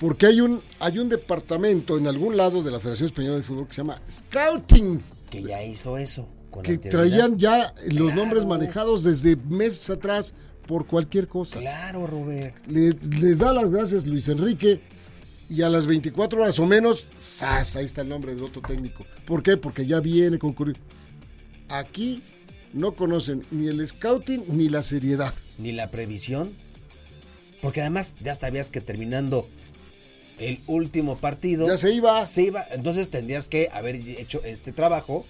Porque 0.00 0.24
hay 0.24 0.40
un, 0.40 0.62
hay 0.80 0.98
un 0.98 1.10
departamento 1.10 1.98
en 1.98 2.06
algún 2.06 2.38
lado 2.38 2.62
de 2.62 2.70
la 2.70 2.80
Federación 2.80 3.08
Española 3.08 3.36
de 3.36 3.42
Fútbol 3.42 3.66
que 3.66 3.74
se 3.74 3.82
llama 3.82 4.00
Scouting, 4.10 5.02
Que 5.28 5.42
ya 5.42 5.62
hizo 5.62 5.98
eso. 5.98 6.26
Con 6.52 6.62
que 6.62 6.78
traían 6.78 7.38
ya 7.38 7.74
los 7.86 7.96
Claro. 7.96 8.14
nombres 8.14 8.44
manejados 8.46 9.02
desde 9.04 9.34
meses 9.36 9.90
atrás 9.90 10.34
por 10.66 10.86
cualquier 10.86 11.26
cosa. 11.26 11.58
Claro, 11.58 12.06
Robert. 12.06 12.54
Le- 12.68 12.94
les 13.20 13.38
da 13.38 13.52
las 13.52 13.70
gracias 13.70 14.06
Luis 14.06 14.28
Enrique 14.28 14.80
y 15.48 15.62
a 15.62 15.68
las 15.68 15.86
24 15.86 16.40
horas 16.42 16.58
o 16.60 16.66
menos, 16.66 17.08
¡zas! 17.18 17.74
ahí 17.76 17.84
está 17.84 18.02
el 18.02 18.08
nombre 18.08 18.34
del 18.34 18.44
otro 18.44 18.62
técnico. 18.62 19.04
¿Por 19.26 19.42
qué? 19.42 19.56
Porque 19.56 19.86
ya 19.86 19.98
viene 20.00 20.38
concurrir. 20.38 20.76
Aquí 21.68 22.22
no 22.72 22.94
conocen 22.94 23.42
ni 23.50 23.68
el 23.68 23.86
scouting 23.86 24.44
ni 24.48 24.68
la 24.68 24.82
seriedad. 24.82 25.32
Ni 25.58 25.72
la 25.72 25.90
previsión. 25.90 26.52
Porque 27.60 27.80
además 27.80 28.16
ya 28.20 28.34
sabías 28.34 28.70
que 28.70 28.80
terminando 28.80 29.48
el 30.38 30.60
último 30.66 31.16
partido. 31.16 31.66
Ya 31.68 31.76
se 31.76 31.92
iba. 31.94 32.26
se 32.26 32.42
iba. 32.42 32.64
Entonces 32.72 33.08
tendrías 33.08 33.48
que 33.48 33.68
haber 33.72 33.96
hecho 33.96 34.42
este 34.44 34.72
trabajo 34.72 35.24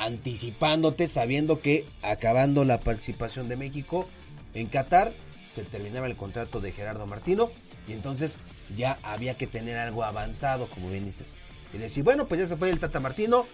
anticipándote, 0.00 1.08
sabiendo 1.08 1.60
que 1.60 1.84
acabando 2.02 2.64
la 2.64 2.80
participación 2.80 3.48
de 3.48 3.56
México 3.56 4.08
en 4.54 4.66
Qatar, 4.66 5.12
se 5.46 5.62
terminaba 5.62 6.06
el 6.06 6.16
contrato 6.16 6.60
de 6.60 6.72
Gerardo 6.72 7.06
Martino 7.06 7.50
y 7.86 7.92
entonces 7.92 8.38
ya 8.76 8.98
había 9.02 9.36
que 9.36 9.46
tener 9.46 9.76
algo 9.76 10.02
avanzado, 10.02 10.70
como 10.70 10.90
bien 10.90 11.04
dices. 11.04 11.34
Y 11.74 11.78
decir, 11.78 12.02
bueno, 12.02 12.26
pues 12.26 12.40
ya 12.40 12.48
se 12.48 12.56
fue 12.56 12.70
el 12.70 12.80
Tata 12.80 12.98
Martino, 12.98 13.46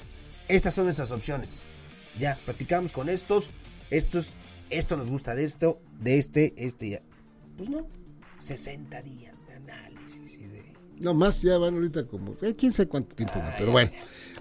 estas 0.47 0.75
son 0.75 0.85
nuestras 0.85 1.11
opciones. 1.11 1.63
Ya, 2.19 2.39
platicamos 2.45 2.93
con 2.93 3.09
estos, 3.09 3.51
estos, 3.91 4.31
esto 4.71 4.97
nos 4.97 5.09
gusta 5.09 5.35
de 5.35 5.45
esto, 5.45 5.81
de 6.01 6.19
este, 6.19 6.55
este 6.57 6.91
ya. 6.91 7.01
Pues 7.57 7.69
no, 7.69 7.89
60 8.39 9.03
días 9.03 9.49
de 9.49 9.55
análisis 9.55 10.35
y 10.35 10.47
de... 10.47 10.65
No, 11.01 11.13
más 11.13 11.43
ya 11.43 11.59
van 11.59 11.75
ahorita 11.75 12.07
como, 12.07 12.37
eh, 12.43 12.55
quién 12.57 12.73
sabe 12.73 12.89
cuánto 12.89 13.17
tiempo, 13.17 13.35
pero 13.59 13.73
bueno. 13.73 13.91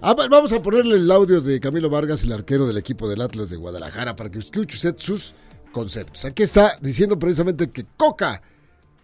Ah, 0.02 0.14
vamos 0.14 0.52
a 0.52 0.60
ponerle 0.60 0.96
el 0.96 1.10
audio 1.10 1.40
de 1.40 1.58
Camilo 1.58 1.88
Vargas, 1.88 2.22
el 2.22 2.32
arquero 2.32 2.66
del 2.66 2.76
equipo 2.76 3.08
del 3.08 3.22
Atlas 3.22 3.48
de 3.48 3.56
Guadalajara, 3.56 4.14
para 4.14 4.30
que 4.30 4.38
escuche 4.38 4.76
usted 4.76 4.96
sus 4.98 5.32
conceptos. 5.72 6.26
Aquí 6.26 6.42
está 6.42 6.76
diciendo 6.82 7.18
precisamente 7.18 7.70
que 7.70 7.86
Coca 7.96 8.42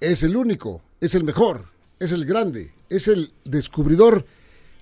es 0.00 0.22
el 0.22 0.36
único, 0.36 0.82
es 1.00 1.14
el 1.14 1.24
mejor, 1.24 1.68
es 1.98 2.12
el 2.12 2.26
grande, 2.26 2.74
es 2.90 3.08
el 3.08 3.32
descubridor 3.44 4.26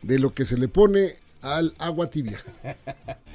de 0.02 0.18
lo 0.18 0.34
que 0.34 0.44
se 0.44 0.58
le 0.58 0.66
pone 0.66 1.16
al 1.42 1.74
agua 1.78 2.10
tibia. 2.10 2.42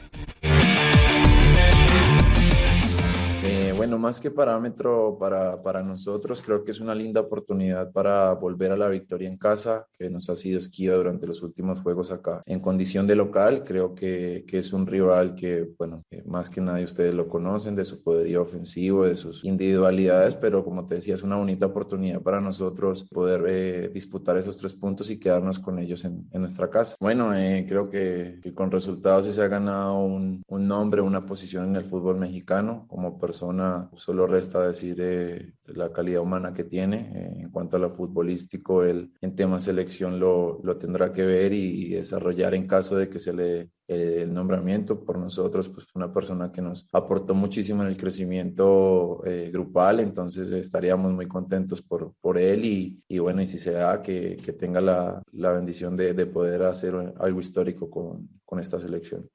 bueno, 3.86 4.00
más 4.00 4.20
que 4.20 4.32
parámetro 4.32 5.16
para, 5.20 5.62
para, 5.62 5.84
nosotros, 5.84 6.42
creo 6.42 6.64
que 6.64 6.72
es 6.72 6.80
una 6.80 6.96
linda 6.96 7.22
oportunidad 7.22 7.92
para 7.92 8.34
volver 8.34 8.72
a 8.72 8.78
la 8.78 8.90
victoria 8.90 9.30
en 9.30 9.38
casa, 9.38 9.86
que 9.96 10.10
nos 10.10 10.28
ha 10.32 10.36
sido 10.36 10.58
esquiva 10.58 10.96
durante 10.96 11.28
los 11.28 11.44
últimos 11.44 11.82
juegos 11.82 12.10
acá. 12.10 12.42
En 12.48 12.62
condición 12.62 13.06
de 13.06 13.16
local, 13.16 13.64
creo 13.64 13.94
que, 13.94 14.44
que 14.48 14.58
es 14.58 14.74
un 14.74 14.88
rival 14.88 15.36
que, 15.36 15.70
bueno, 15.78 16.04
más 16.26 16.50
que 16.50 16.62
nadie 16.62 16.84
ustedes 16.84 17.14
lo 17.14 17.28
conocen, 17.28 17.76
de 17.76 17.86
su 17.86 18.02
poderío 18.02 18.42
ofensivo, 18.42 19.06
de 19.06 19.16
sus 19.16 19.46
individualidades, 19.46 20.34
pero 20.34 20.66
como 20.66 20.88
te 20.88 20.96
decía, 20.96 21.14
es 21.14 21.22
una 21.22 21.36
bonita 21.36 21.68
oportunidad 21.68 22.22
para 22.22 22.42
nosotros 22.42 23.08
poder 23.12 23.44
eh, 23.48 23.92
disputar 23.94 24.36
esos 24.38 24.58
tres 24.58 24.74
puntos 24.74 25.12
y 25.12 25.20
quedarnos 25.20 25.60
con 25.60 25.78
ellos 25.78 26.06
en, 26.06 26.28
en 26.32 26.42
nuestra 26.42 26.72
casa. 26.72 26.96
Bueno, 27.00 27.36
eh, 27.36 27.68
creo 27.70 27.88
que, 27.88 28.40
que, 28.42 28.52
con 28.52 28.72
resultados 28.72 29.28
se 29.28 29.44
ha 29.44 29.48
ganado 29.48 30.00
un, 30.00 30.42
un 30.48 30.68
nombre, 30.68 31.02
una 31.02 31.24
posición 31.24 31.66
en 31.66 31.76
el 31.76 31.86
fútbol 31.86 32.18
mexicano 32.18 32.88
como 32.88 33.20
persona 33.20 33.75
solo 33.96 34.28
resta 34.28 34.68
decir 34.68 34.98
eh, 35.00 35.54
la 35.66 35.92
calidad 35.92 36.22
humana 36.22 36.54
que 36.54 36.64
tiene. 36.64 37.12
Eh, 37.14 37.42
en 37.44 37.50
cuanto 37.50 37.78
a 37.78 37.80
lo 37.80 37.92
futbolístico, 37.92 38.84
él 38.84 39.12
en 39.22 39.36
tema 39.36 39.60
selección 39.60 40.20
lo, 40.20 40.60
lo 40.64 40.78
tendrá 40.78 41.12
que 41.12 41.26
ver 41.26 41.54
y, 41.54 41.90
desarrollar 41.90 42.54
en 42.54 42.68
caso 42.68 42.96
de 42.98 43.10
que 43.10 43.20
se 43.20 43.34
le 43.34 43.70
eh, 43.88 44.24
el 44.24 44.34
nombramiento 44.34 45.04
por 45.04 45.18
nosotros, 45.18 45.70
pues 45.70 45.86
fue 45.86 46.04
una 46.04 46.12
persona 46.12 46.52
que 46.52 46.62
nos 46.62 46.88
aportó 46.92 47.34
muchísimo 47.34 47.84
en 47.84 47.90
el 47.90 47.98
crecimiento 47.98 49.22
grupal, 49.52 50.00
entonces 50.00 50.52
estaríamos 50.52 51.14
muy 51.14 51.28
contentos 51.28 51.82
por, 51.82 52.14
por 52.20 52.38
él 52.38 52.66
y, 52.66 53.04
y 53.08 53.20
bueno, 53.20 53.42
y 53.42 53.48
si 53.48 53.58
se 53.58 53.72
da, 53.72 54.02
que, 54.02 54.38
que 54.38 54.54
tenga 54.54 54.82
la, 54.82 55.22
la 55.32 55.52
bendición 55.52 55.96
de, 55.96 56.14
de, 56.14 56.26
poder 56.26 56.64
hacer 56.64 57.14
algo 57.20 57.40
histórico 57.40 57.90
con, 57.90 58.28
con 58.44 58.60
esta 58.60 58.80
selección. 58.80 59.30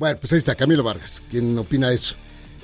Bueno, 0.00 0.18
pues 0.18 0.32
ahí 0.32 0.38
está 0.38 0.54
Camilo 0.54 0.82
Vargas, 0.82 1.22
quien 1.28 1.58
opina 1.58 1.92
eso. 1.92 2.14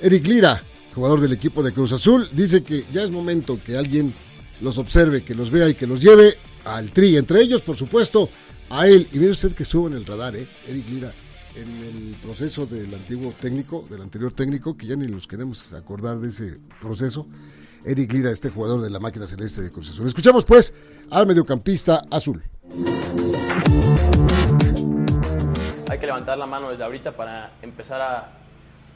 Eric 0.01 0.25
Lira, 0.25 0.59
jugador 0.95 1.21
del 1.21 1.33
equipo 1.33 1.61
de 1.61 1.71
Cruz 1.71 1.91
Azul, 1.91 2.27
dice 2.33 2.63
que 2.63 2.83
ya 2.91 3.03
es 3.03 3.11
momento 3.11 3.59
que 3.63 3.77
alguien 3.77 4.15
los 4.59 4.79
observe, 4.79 5.23
que 5.23 5.35
los 5.35 5.51
vea 5.51 5.69
y 5.69 5.75
que 5.75 5.85
los 5.85 6.01
lleve 6.01 6.33
al 6.65 6.91
tri. 6.91 7.15
Entre 7.15 7.39
ellos, 7.39 7.61
por 7.61 7.77
supuesto, 7.77 8.27
a 8.71 8.87
él. 8.87 9.07
Y 9.13 9.19
mire 9.19 9.29
usted 9.29 9.53
que 9.53 9.61
estuvo 9.61 9.85
en 9.85 9.93
el 9.93 10.03
radar, 10.07 10.35
¿eh? 10.35 10.47
Eric 10.67 10.89
Lira, 10.89 11.13
en 11.55 11.83
el 11.83 12.15
proceso 12.23 12.65
del 12.65 12.91
antiguo 12.91 13.31
técnico, 13.39 13.85
del 13.87 14.01
anterior 14.01 14.33
técnico, 14.33 14.75
que 14.75 14.87
ya 14.87 14.95
ni 14.95 15.07
los 15.07 15.27
queremos 15.27 15.73
acordar 15.73 16.19
de 16.19 16.29
ese 16.29 16.57
proceso. 16.81 17.27
Eric 17.85 18.13
Lira, 18.13 18.31
este 18.31 18.49
jugador 18.49 18.81
de 18.81 18.89
la 18.89 18.99
máquina 18.99 19.27
celeste 19.27 19.61
de 19.61 19.71
Cruz 19.71 19.91
Azul. 19.91 20.07
Escuchamos 20.07 20.43
pues 20.43 20.73
al 21.11 21.27
mediocampista 21.27 22.03
azul 22.09 22.41
hay 25.97 26.01
que 26.01 26.05
levantar 26.05 26.37
la 26.37 26.45
mano 26.45 26.69
desde 26.69 26.83
ahorita 26.83 27.13
para 27.13 27.53
empezar 27.63 27.99
a, 27.99 28.29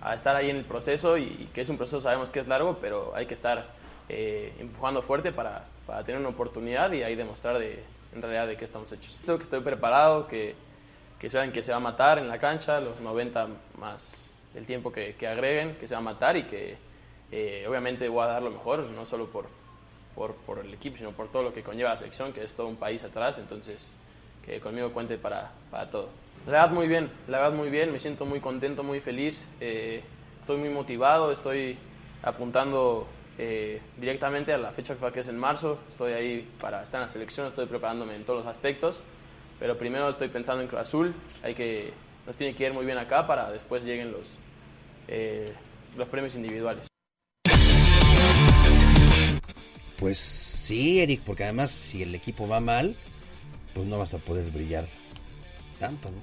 a 0.03 0.13
estar 0.13 0.35
ahí 0.35 0.51
en 0.51 0.57
el 0.57 0.65
proceso 0.65 1.17
y, 1.17 1.49
que 1.51 1.61
es 1.61 1.69
un 1.69 1.75
proceso, 1.75 1.99
sabemos 1.99 2.29
que 2.29 2.39
es 2.39 2.47
largo, 2.47 2.77
pero 2.79 3.11
hay 3.15 3.25
que 3.25 3.33
estar 3.33 3.65
eh, 4.07 4.53
empujando 4.59 5.01
fuerte 5.01 5.31
para, 5.31 5.65
para, 5.87 6.03
tener 6.03 6.21
una 6.21 6.29
oportunidad 6.29 6.91
y 6.91 7.01
ahí 7.01 7.15
demostrar 7.15 7.57
de, 7.57 7.83
en 8.13 8.21
realidad 8.21 8.45
de 8.45 8.55
qué 8.55 8.65
estamos 8.65 8.91
hechos. 8.91 9.19
Creo 9.23 9.37
que 9.37 9.43
estoy 9.43 9.61
preparado, 9.61 10.27
que, 10.27 10.53
que 11.17 11.27
saben 11.31 11.51
que 11.51 11.63
se 11.63 11.71
va 11.71 11.77
a 11.77 11.79
matar 11.79 12.19
en 12.19 12.27
la 12.27 12.37
cancha, 12.37 12.79
los 12.79 13.01
90 13.01 13.47
más 13.79 14.29
el 14.53 14.67
tiempo 14.67 14.91
que, 14.91 15.15
que 15.15 15.27
agreguen, 15.27 15.77
que 15.77 15.87
se 15.87 15.95
va 15.95 16.01
a 16.01 16.03
matar 16.03 16.37
y 16.37 16.43
que 16.43 16.77
eh, 17.31 17.65
obviamente 17.67 18.07
voy 18.09 18.25
a 18.25 18.27
dar 18.27 18.43
lo 18.43 18.51
mejor, 18.51 18.83
no 18.83 19.05
solo 19.05 19.25
por, 19.25 19.47
por, 20.13 20.35
por, 20.35 20.59
el 20.59 20.71
equipo, 20.71 20.97
sino 20.97 21.13
por 21.13 21.31
todo 21.31 21.41
lo 21.41 21.51
que 21.51 21.63
conlleva 21.63 21.89
la 21.89 21.97
selección, 21.97 22.31
que 22.31 22.43
es 22.43 22.53
todo 22.53 22.67
un 22.67 22.75
país 22.75 23.03
atrás, 23.03 23.39
entonces 23.39 23.91
que 24.45 24.59
conmigo 24.59 24.93
cuente 24.93 25.17
para, 25.17 25.49
para 25.71 25.89
todo. 25.89 26.09
La 26.47 26.53
verdad 26.53 26.71
muy 26.71 26.87
bien, 26.87 27.11
la 27.27 27.37
verdad 27.37 27.53
muy 27.55 27.69
bien, 27.69 27.91
me 27.91 27.99
siento 27.99 28.25
muy 28.25 28.39
contento, 28.39 28.81
muy 28.81 28.99
feliz, 28.99 29.45
eh, 29.59 30.01
estoy 30.39 30.57
muy 30.57 30.69
motivado, 30.69 31.31
estoy 31.31 31.77
apuntando 32.23 33.07
eh, 33.37 33.79
directamente 33.97 34.51
a 34.51 34.57
la 34.57 34.71
fecha 34.71 34.95
FIFA 34.95 35.11
que 35.13 35.19
es 35.19 35.27
en 35.27 35.37
marzo, 35.37 35.77
estoy 35.87 36.13
ahí 36.13 36.49
para 36.59 36.81
estar 36.81 36.99
en 36.99 37.03
la 37.03 37.09
selección, 37.09 37.45
estoy 37.45 37.67
preparándome 37.67 38.15
en 38.15 38.25
todos 38.25 38.43
los 38.43 38.47
aspectos, 38.47 39.01
pero 39.59 39.77
primero 39.77 40.09
estoy 40.09 40.29
pensando 40.29 40.63
en 40.63 40.67
Cruz 40.67 40.81
Azul, 40.81 41.13
hay 41.43 41.53
que, 41.53 41.93
nos 42.25 42.35
tiene 42.35 42.55
que 42.55 42.65
ir 42.65 42.73
muy 42.73 42.85
bien 42.85 42.97
acá 42.97 43.27
para 43.27 43.51
después 43.51 43.85
lleguen 43.85 44.11
los, 44.11 44.27
eh, 45.07 45.53
los 45.95 46.07
premios 46.07 46.33
individuales. 46.33 46.87
Pues 49.99 50.17
sí, 50.17 51.01
Eric, 51.01 51.21
porque 51.23 51.43
además 51.43 51.69
si 51.69 52.01
el 52.01 52.15
equipo 52.15 52.47
va 52.47 52.59
mal, 52.59 52.95
pues 53.75 53.85
no 53.85 53.99
vas 53.99 54.15
a 54.15 54.17
poder 54.17 54.49
brillar 54.49 54.85
tanto, 55.81 56.09
¿no? 56.09 56.17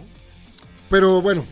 Pero 0.88 1.20
bueno, 1.20 1.44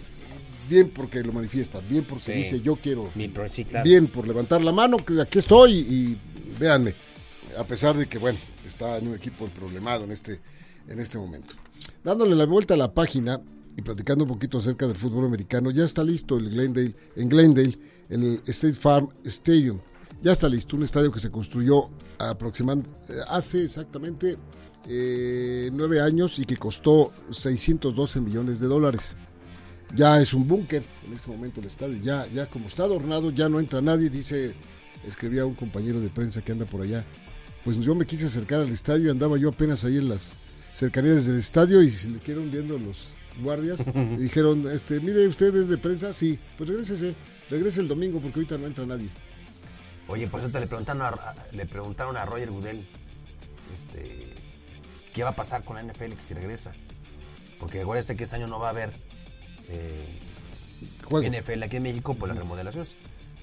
bien 0.69 0.89
porque 0.91 1.23
lo 1.23 1.33
manifiesta, 1.33 1.81
bien 1.81 2.05
porque 2.05 2.25
Sí. 2.25 2.33
dice 2.33 2.61
yo 2.61 2.77
quiero, 2.77 3.11
Bien, 3.15 3.33
sí, 3.51 3.65
claro. 3.65 3.85
bien 3.85 4.07
por 4.07 4.27
levantar 4.27 4.63
la 4.63 4.73
mano, 4.73 4.97
que 4.99 5.21
aquí 5.21 5.39
estoy 5.39 5.73
y 5.75 6.17
véanme, 6.59 6.95
a 7.59 7.65
pesar 7.65 7.97
de 7.97 8.07
que 8.07 8.19
bueno, 8.19 8.39
está 8.65 8.97
en 8.99 9.09
un 9.09 9.15
equipo 9.15 9.47
problemado 9.49 10.05
en 10.05 10.13
este, 10.13 10.41
en 10.89 10.99
este 11.01 11.19
momento. 11.19 11.55
Dándole 12.05 12.35
la 12.37 12.47
vuelta 12.47 12.75
a 12.75 12.77
la 12.77 12.93
página 12.95 13.41
y 13.77 13.83
platicando 13.83 14.25
un 14.25 14.31
poquito 14.31 14.59
acerca 14.59 14.87
del 14.87 14.97
fútbol 14.97 15.27
americano, 15.27 15.71
ya 15.71 15.85
está 15.85 16.03
listo 16.03 16.39
el 16.39 16.49
Glendale, 16.51 16.95
en 17.17 17.29
Glendale, 17.29 17.79
el 18.09 18.41
State 18.47 18.75
Farm 18.75 19.09
Stadium. 19.25 19.79
Ya 20.23 20.33
está 20.33 20.49
listo, 20.49 20.77
un 20.77 20.83
estadio 20.83 21.13
que 21.13 21.21
se 21.21 21.31
construyó 21.31 21.89
aproximadamente 22.19 22.91
hace 23.29 23.63
exactamente 23.63 24.37
eh, 24.89 25.71
nueve 25.73 26.01
años 26.01 26.39
y 26.39 26.45
que 26.45 26.57
costó 26.57 27.13
612 27.31 28.21
millones 28.21 28.61
de 28.61 28.67
dólares. 28.67 29.17
Ya 29.95 30.21
es 30.21 30.35
un 30.35 30.49
búnker 30.49 30.83
en 31.07 31.13
este 31.13 31.31
momento 31.31 31.61
el 31.61 31.67
estadio, 31.67 31.99
ya, 32.03 32.27
ya 32.29 32.47
como 32.47 32.67
está 32.67 32.85
adornado, 32.85 33.31
ya 33.31 33.49
no 33.49 33.61
entra 33.61 33.81
nadie, 33.81 34.11
dice, 34.11 34.55
escribía 35.07 35.47
un 35.47 35.55
compañero 35.55 36.01
de 36.01 36.09
prensa 36.09 36.43
que 36.43 36.53
anda 36.53 36.65
por 36.67 36.83
allá. 36.83 37.05
Pues 37.65 37.79
yo 37.79 37.95
me 37.95 38.07
quise 38.07 38.27
acercar 38.27 38.61
al 38.61 38.71
estadio, 38.71 39.13
andaba 39.13 39.37
yo 39.37 39.51
apenas 39.51 39.85
ahí 39.85 39.99
en 39.99 40.09
las 40.09 40.37
cercanías 40.73 41.27
del 41.27 41.39
estadio 41.39 41.83
y 41.83 41.89
se 41.89 42.11
le 42.11 42.19
quedaron 42.19 42.51
viendo 42.51 42.79
los 42.79 43.17
guardias 43.43 43.85
y 43.95 44.17
dijeron, 44.17 44.69
este, 44.71 45.01
mire 45.01 45.27
usted 45.27 45.55
es 45.55 45.69
de 45.69 45.79
prensa, 45.79 46.13
sí, 46.13 46.39
pues 46.57 46.69
regrésese, 46.69 47.15
regrese 47.51 47.81
el 47.81 47.89
domingo 47.89 48.21
porque 48.21 48.41
ahorita 48.41 48.59
no 48.59 48.67
entra 48.67 48.87
nadie. 48.87 49.09
Oye, 50.09 50.29
por 50.29 50.41
cierto, 50.41 50.61
le 50.61 50.67
preguntaron 50.67 51.03
a, 51.03 51.35
le 51.53 51.67
preguntaron 51.67 52.17
a 52.17 52.25
Roger 52.25 52.51
Goodell 52.51 52.87
este, 53.75 54.35
qué 55.13 55.25
va 55.25 55.31
a 55.31 55.37
pasar 55.37 55.65
con 55.65 55.77
la 55.77 55.83
NFL 55.83 56.15
que 56.15 56.23
si 56.23 56.35
regresa. 56.35 56.73
Porque 57.59 57.81
acuérdense 57.81 58.17
que 58.17 58.25
este 58.25 58.37
año 58.37 58.47
no 58.47 58.59
va 58.59 58.69
a 58.69 58.71
haber 58.71 58.93
eh. 59.69 60.21
NFL 61.11 61.63
aquí 61.63 61.77
en 61.77 61.83
México 61.83 62.15
por 62.15 62.29
las 62.29 62.37
remodelaciones. 62.37 62.97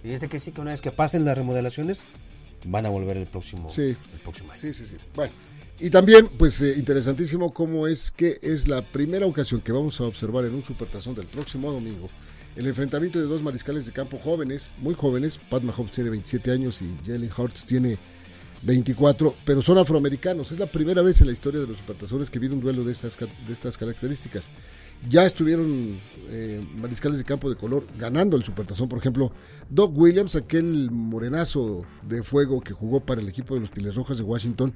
Y 0.04 0.10
dice 0.10 0.28
que 0.28 0.40
sí, 0.40 0.52
que 0.52 0.62
una 0.62 0.72
vez 0.72 0.82
que 0.82 0.92
pasen 0.92 1.26
las 1.26 1.38
remodelaciones, 1.38 2.06
van 2.66 2.86
a 2.86 2.90
volver 2.90 3.18
el 3.18 3.26
próximo, 3.26 3.70
Sí. 3.70 3.82
el 4.14 4.20
próximo 4.22 4.52
año. 4.52 4.60
Sí, 4.60 4.74
sí, 4.74 4.86
sí. 4.86 4.98
Bueno, 5.16 5.32
y 5.80 5.90
también, 5.90 6.28
pues 6.38 6.62
eh, 6.62 6.76
interesantísimo 6.78 7.54
cómo 7.54 7.88
es 7.88 8.12
que 8.12 8.38
es 8.42 8.68
la 8.68 8.82
primera 8.82 9.26
ocasión 9.26 9.62
que 9.62 9.72
vamos 9.72 10.00
a 10.02 10.04
observar 10.06 10.46
en 10.46 10.56
un 10.56 10.64
supertazón 10.64 11.16
del 11.16 11.26
próximo 11.28 11.72
domingo 11.72 12.10
el 12.56 12.68
enfrentamiento 12.68 13.20
de 13.20 13.26
dos 13.26 13.42
mariscales 13.42 13.86
de 13.86 13.92
campo 13.92 14.20
jóvenes, 14.20 14.76
muy 14.78 14.94
jóvenes. 14.94 15.40
Pat 15.50 15.64
Mahomes 15.64 15.92
tiene 15.92 16.10
27 16.10 16.52
años 16.52 16.82
y 16.82 16.96
Jalen 17.06 17.30
Hurts 17.36 17.66
tiene 17.66 17.98
24, 18.64 19.36
pero 19.46 19.62
son 19.62 19.78
afroamericanos. 19.78 20.52
Es 20.52 20.60
la 20.60 20.68
primera 20.68 21.02
vez 21.02 21.20
en 21.22 21.28
la 21.28 21.34
historia 21.34 21.60
de 21.60 21.68
los 21.68 21.78
supertazones 21.78 22.30
que 22.30 22.40
viene 22.40 22.56
un 22.56 22.62
duelo 22.62 22.84
de 22.84 22.92
estas, 22.92 23.18
de 23.20 23.54
estas 23.54 23.78
características. 23.78 24.50
Ya 25.10 25.26
estuvieron 25.26 26.00
eh, 26.30 26.66
mariscales 26.78 27.18
de 27.18 27.26
campo 27.26 27.50
de 27.50 27.58
color 27.58 27.86
ganando 27.98 28.38
el 28.38 28.44
supertazón, 28.44 28.88
por 28.88 29.00
ejemplo, 29.00 29.34
Doug 29.70 29.98
Williams, 29.98 30.36
aquel 30.36 30.92
morenazo 30.92 31.84
de 32.08 32.24
fuego 32.24 32.62
que 32.62 32.74
jugó 32.74 33.02
para 33.02 33.20
el 33.20 33.28
equipo 33.28 33.56
de 33.56 33.62
los 33.62 33.70
Piles 33.70 33.96
Rojas 33.96 34.18
de 34.18 34.24
Washington 34.24 34.74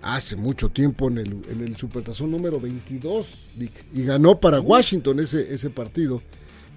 hace 0.00 0.36
mucho 0.36 0.68
tiempo 0.68 1.08
en 1.08 1.18
el, 1.18 1.44
en 1.48 1.60
el 1.60 1.76
supertazón 1.76 2.30
número 2.30 2.60
22, 2.60 3.46
Vic, 3.56 3.84
y 3.92 4.04
ganó 4.04 4.38
para 4.38 4.60
Washington 4.60 5.18
ese, 5.18 5.52
ese 5.52 5.70
partido, 5.70 6.22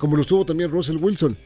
como 0.01 0.15
lo 0.15 0.23
estuvo 0.23 0.43
también 0.43 0.71
Russell 0.71 0.97
Wilson 0.99 1.37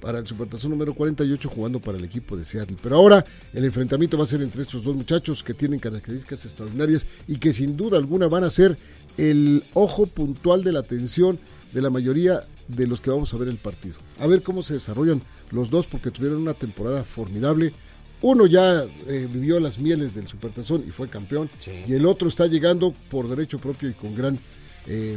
para 0.00 0.18
el 0.18 0.26
Supertazón 0.26 0.72
número 0.72 0.92
48 0.92 1.48
jugando 1.48 1.78
para 1.78 1.98
el 1.98 2.04
equipo 2.04 2.36
de 2.36 2.44
Seattle. 2.44 2.76
Pero 2.82 2.96
ahora 2.96 3.24
el 3.52 3.64
enfrentamiento 3.64 4.18
va 4.18 4.24
a 4.24 4.26
ser 4.26 4.42
entre 4.42 4.62
estos 4.62 4.82
dos 4.82 4.96
muchachos 4.96 5.44
que 5.44 5.54
tienen 5.54 5.78
características 5.78 6.44
extraordinarias 6.44 7.06
y 7.28 7.36
que 7.36 7.52
sin 7.52 7.76
duda 7.76 7.98
alguna 7.98 8.26
van 8.26 8.42
a 8.42 8.50
ser 8.50 8.76
el 9.18 9.62
ojo 9.74 10.06
puntual 10.06 10.64
de 10.64 10.72
la 10.72 10.80
atención 10.80 11.38
de 11.72 11.80
la 11.80 11.90
mayoría 11.90 12.42
de 12.66 12.88
los 12.88 13.00
que 13.00 13.10
vamos 13.10 13.32
a 13.34 13.36
ver 13.36 13.46
el 13.46 13.58
partido. 13.58 13.94
A 14.18 14.26
ver 14.26 14.42
cómo 14.42 14.64
se 14.64 14.74
desarrollan 14.74 15.22
los 15.52 15.70
dos 15.70 15.86
porque 15.86 16.10
tuvieron 16.10 16.42
una 16.42 16.54
temporada 16.54 17.04
formidable. 17.04 17.72
Uno 18.20 18.46
ya 18.46 18.82
eh, 19.06 19.28
vivió 19.32 19.60
las 19.60 19.78
mieles 19.78 20.16
del 20.16 20.26
Supertazón 20.26 20.82
y 20.84 20.90
fue 20.90 21.08
campeón. 21.08 21.48
Sí. 21.60 21.70
Y 21.86 21.92
el 21.92 22.04
otro 22.06 22.26
está 22.26 22.48
llegando 22.48 22.92
por 23.08 23.28
derecho 23.28 23.60
propio 23.60 23.90
y 23.90 23.92
con 23.92 24.12
gran, 24.16 24.40
eh, 24.88 25.16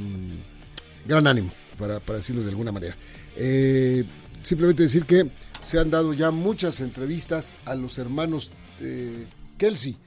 gran 1.08 1.26
ánimo, 1.26 1.52
para, 1.78 2.00
para 2.00 2.20
decirlo 2.20 2.44
de 2.44 2.50
alguna 2.50 2.72
manera. 2.72 2.96
Eh, 3.36 4.04
simplemente 4.44 4.84
decir 4.84 5.06
que 5.06 5.30
se 5.60 5.80
han 5.80 5.90
dado 5.90 6.14
ya 6.14 6.32
muchas 6.32 6.82
entrevistas 6.82 7.58
a 7.66 7.76
los 7.76 7.98
hermanos 7.98 8.52
eh, 8.82 9.26
Kelsey, 9.58 9.98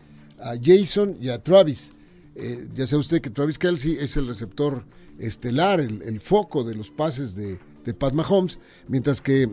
a 0.40 0.54
Jason 0.62 1.16
y 1.20 1.31
a 1.31 1.42
Travis. 1.42 1.92
Eh, 2.35 2.68
ya 2.74 2.87
sabe 2.87 3.00
usted 3.00 3.20
que 3.20 3.31
Travis 3.31 3.59
Kelsey 3.59 3.96
es 3.98 4.16
el 4.16 4.26
receptor 4.26 4.85
estelar, 5.18 5.81
el, 5.81 6.02
el 6.02 6.20
foco 6.20 6.62
de 6.62 6.74
los 6.74 6.90
pases 6.90 7.35
de, 7.35 7.59
de 7.85 7.94
Pat 7.94 8.12
Mahomes, 8.12 8.59
mientras 8.87 9.20
que 9.20 9.50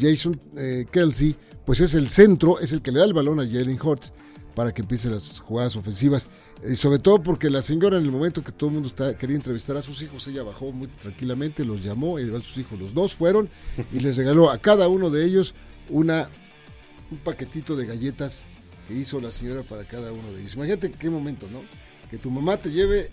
Jason 0.00 0.40
Kelsey 0.90 1.36
pues 1.64 1.80
es 1.80 1.94
el 1.94 2.08
centro, 2.08 2.58
es 2.58 2.72
el 2.72 2.82
que 2.82 2.90
le 2.90 2.98
da 2.98 3.04
el 3.04 3.12
balón 3.12 3.38
a 3.38 3.46
Jalen 3.46 3.78
Hurts 3.80 4.12
para 4.54 4.72
que 4.72 4.82
empiece 4.82 5.10
las 5.10 5.40
jugadas 5.40 5.76
ofensivas. 5.76 6.28
Y 6.66 6.74
sobre 6.76 6.98
todo 6.98 7.22
porque 7.22 7.50
la 7.50 7.62
señora 7.62 7.98
en 7.98 8.04
el 8.04 8.10
momento 8.10 8.42
que 8.42 8.52
todo 8.52 8.70
el 8.70 8.74
mundo 8.74 8.90
quería 9.18 9.36
entrevistar 9.36 9.76
a 9.76 9.82
sus 9.82 10.00
hijos, 10.02 10.26
ella 10.28 10.42
bajó 10.42 10.72
muy 10.72 10.88
tranquilamente, 10.88 11.64
los 11.64 11.82
llamó, 11.82 12.18
y 12.18 12.34
a 12.34 12.40
sus 12.40 12.58
hijos, 12.58 12.78
los 12.78 12.94
dos 12.94 13.14
fueron, 13.14 13.48
y 13.92 14.00
les 14.00 14.16
regaló 14.16 14.50
a 14.50 14.58
cada 14.58 14.88
uno 14.88 15.10
de 15.10 15.24
ellos 15.24 15.54
una, 15.88 16.28
un 17.10 17.18
paquetito 17.18 17.76
de 17.76 17.86
galletas 17.86 18.46
que 18.88 18.94
hizo 18.94 19.20
la 19.20 19.32
señora 19.32 19.62
para 19.62 19.84
cada 19.84 20.12
uno 20.12 20.32
de 20.32 20.40
ellos. 20.40 20.54
Imagínate 20.54 20.92
qué 20.92 21.10
momento, 21.10 21.46
¿no? 21.50 21.62
Que 22.10 22.18
tu 22.18 22.30
mamá 22.30 22.56
te 22.56 22.70
lleve 22.70 23.10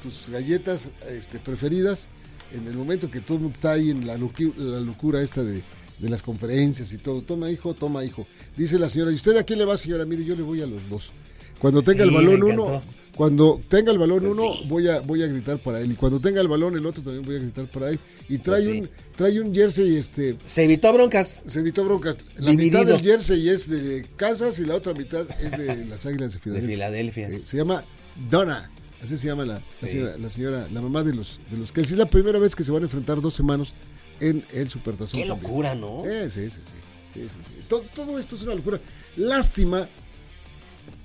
tus 0.00 0.30
galletas 0.30 0.92
este, 1.08 1.38
preferidas 1.38 2.08
en 2.52 2.66
el 2.66 2.76
momento 2.76 3.10
que 3.10 3.20
todo 3.20 3.36
el 3.36 3.42
mundo 3.42 3.54
está 3.54 3.72
ahí 3.72 3.90
en 3.90 4.06
la, 4.06 4.16
la 4.16 4.80
locura 4.80 5.20
esta 5.20 5.42
de, 5.42 5.62
de 6.00 6.08
las 6.08 6.22
conferencias 6.22 6.92
y 6.92 6.98
todo. 6.98 7.22
Toma, 7.22 7.50
hijo, 7.50 7.74
toma, 7.74 8.04
hijo. 8.04 8.26
Dice 8.56 8.78
la 8.78 8.88
señora, 8.88 9.12
¿y 9.12 9.14
usted 9.14 9.36
a 9.36 9.42
quién 9.44 9.58
le 9.58 9.64
va, 9.64 9.76
señora? 9.76 10.04
Mire, 10.04 10.24
yo 10.24 10.34
le 10.36 10.42
voy 10.42 10.62
a 10.62 10.66
los 10.66 10.88
dos. 10.88 11.12
Cuando 11.58 11.82
tenga 11.82 12.04
Sí, 12.04 12.08
el 12.08 12.14
balón 12.14 12.42
uno, 12.42 12.80
cuando 13.14 13.60
tenga 13.68 13.92
el 13.92 13.98
balón 13.98 14.20
Pues 14.20 14.32
uno, 14.32 14.54
sí. 14.54 14.64
voy 14.66 14.88
a 14.88 15.00
voy 15.00 15.22
a 15.22 15.26
gritar 15.26 15.58
para 15.62 15.80
él. 15.80 15.92
Y 15.92 15.94
cuando 15.94 16.18
tenga 16.18 16.40
el 16.40 16.48
balón 16.48 16.74
el 16.74 16.86
otro 16.86 17.02
también 17.02 17.22
voy 17.22 17.36
a 17.36 17.38
gritar 17.40 17.70
para 17.70 17.90
él. 17.90 17.98
Y 18.30 18.38
trae 18.38 18.62
Pues 18.62 18.74
sí. 18.74 18.80
un 18.80 18.90
trae 19.14 19.40
un 19.42 19.54
jersey 19.54 19.96
este 19.96 20.36
Se 20.44 20.64
evitó 20.64 20.90
broncas. 20.94 21.42
se 21.44 21.58
evitó 21.60 21.84
broncas. 21.84 22.16
La 22.38 22.50
Dividido. 22.52 22.80
mitad 22.80 22.92
del 22.94 23.02
jersey 23.04 23.46
es 23.50 23.68
de 23.68 24.06
Kansas 24.16 24.58
y 24.58 24.64
la 24.64 24.74
otra 24.74 24.94
mitad 24.94 25.26
es 25.42 25.50
de 25.58 25.84
las 25.84 26.06
Águilas 26.06 26.32
de 26.32 26.38
De 26.38 26.40
Filadelfia. 26.62 27.26
Filadelfia. 27.26 27.28
Sí, 27.30 27.40
se 27.44 27.56
llama 27.58 27.84
Donna. 28.30 28.70
Así 29.02 29.16
se 29.18 29.26
llama 29.26 29.44
la, 29.44 29.54
la 29.54 29.88
señora, 29.88 30.16
la 30.18 30.28
señora, 30.30 30.68
la 30.72 30.80
mamá 30.80 31.02
de 31.02 31.14
los 31.14 31.40
de 31.50 31.56
los 31.58 31.72
que 31.72 31.82
es 31.82 31.90
la 31.92 32.06
primera 32.06 32.38
vez 32.38 32.54
que 32.56 32.64
se 32.64 32.70
van 32.72 32.82
a 32.82 32.86
enfrentar 32.86 33.20
dos 33.20 33.38
hermanos 33.38 33.74
en 34.20 34.44
el 34.52 34.68
Supertazón. 34.68 35.20
Qué 35.20 35.26
también. 35.26 35.50
locura, 35.50 35.74
¿no? 35.74 36.04
Eh, 36.06 36.30
sí, 36.30 36.48
sí, 36.50 36.60
sí. 36.62 36.74
sí, 37.14 37.28
sí, 37.28 37.38
sí. 37.42 37.64
Todo, 37.68 37.82
todo 37.94 38.18
esto 38.18 38.36
es 38.36 38.42
una 38.42 38.54
locura. 38.54 38.80
Lástima 39.16 39.88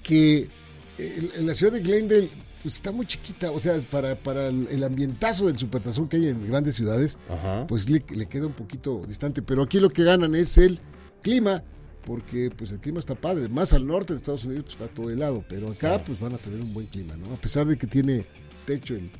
que 0.03 0.49
eh, 0.97 1.29
en 1.35 1.47
la 1.47 1.53
ciudad 1.53 1.73
de 1.73 1.79
Glendale 1.79 2.29
pues 2.61 2.75
está 2.75 2.91
muy 2.91 3.05
chiquita, 3.05 3.51
o 3.51 3.59
sea, 3.59 3.79
para, 3.91 4.15
para 4.15 4.47
el, 4.47 4.83
ambientazo 4.83 5.45
del 5.45 5.55
supertazón 5.55 6.07
que 6.07 6.17
hay 6.17 6.29
en 6.29 6.47
grandes 6.47 6.73
ciudades, 6.73 7.19
Ajá. 7.29 7.67
pues 7.67 7.91
le, 7.91 8.03
le 8.09 8.25
queda 8.25 8.47
un 8.47 8.53
poquito 8.53 9.03
distante. 9.07 9.43
Pero 9.43 9.61
aquí 9.61 9.79
lo 9.79 9.91
que 9.91 10.03
ganan 10.03 10.33
es 10.33 10.57
el 10.57 10.79
clima, 11.21 11.63
porque 12.05 12.49
pues 12.49 12.71
el 12.71 12.79
clima 12.79 12.97
está 12.97 13.13
padre. 13.13 13.49
Más 13.49 13.73
al 13.73 13.85
norte 13.85 14.13
de 14.13 14.17
Estados 14.17 14.45
Unidos 14.45 14.63
pues 14.63 14.81
está 14.81 14.87
todo 14.87 15.11
helado, 15.11 15.45
pero 15.47 15.69
acá 15.69 16.03
pues 16.03 16.19
van 16.19 16.33
a 16.33 16.39
tener 16.39 16.59
un 16.59 16.73
buen 16.73 16.87
clima, 16.87 17.15
¿no? 17.15 17.35
A 17.35 17.37
pesar 17.37 17.67
de 17.67 17.77
que 17.77 17.85
tiene 17.85 18.25
techo 18.65 18.95
el, 18.95 19.11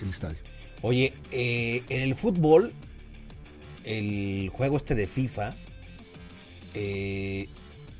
el 0.00 0.08
estadio. 0.08 0.38
Oye, 0.82 1.12
eh, 1.32 1.82
en 1.88 2.02
el 2.02 2.14
fútbol, 2.14 2.72
el 3.86 4.50
juego 4.52 4.76
este 4.76 4.94
de 4.94 5.06
FIFA 5.06 5.54
eh, 6.74 7.48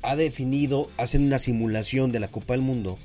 ha 0.03 0.15
definido, 0.15 0.89
hacen 0.97 1.23
una 1.25 1.39
simulación 1.39 2.11
de 2.11 2.19
la 2.19 2.27
Copa 2.27 2.53
del 2.53 2.61
Mundo 2.61 2.97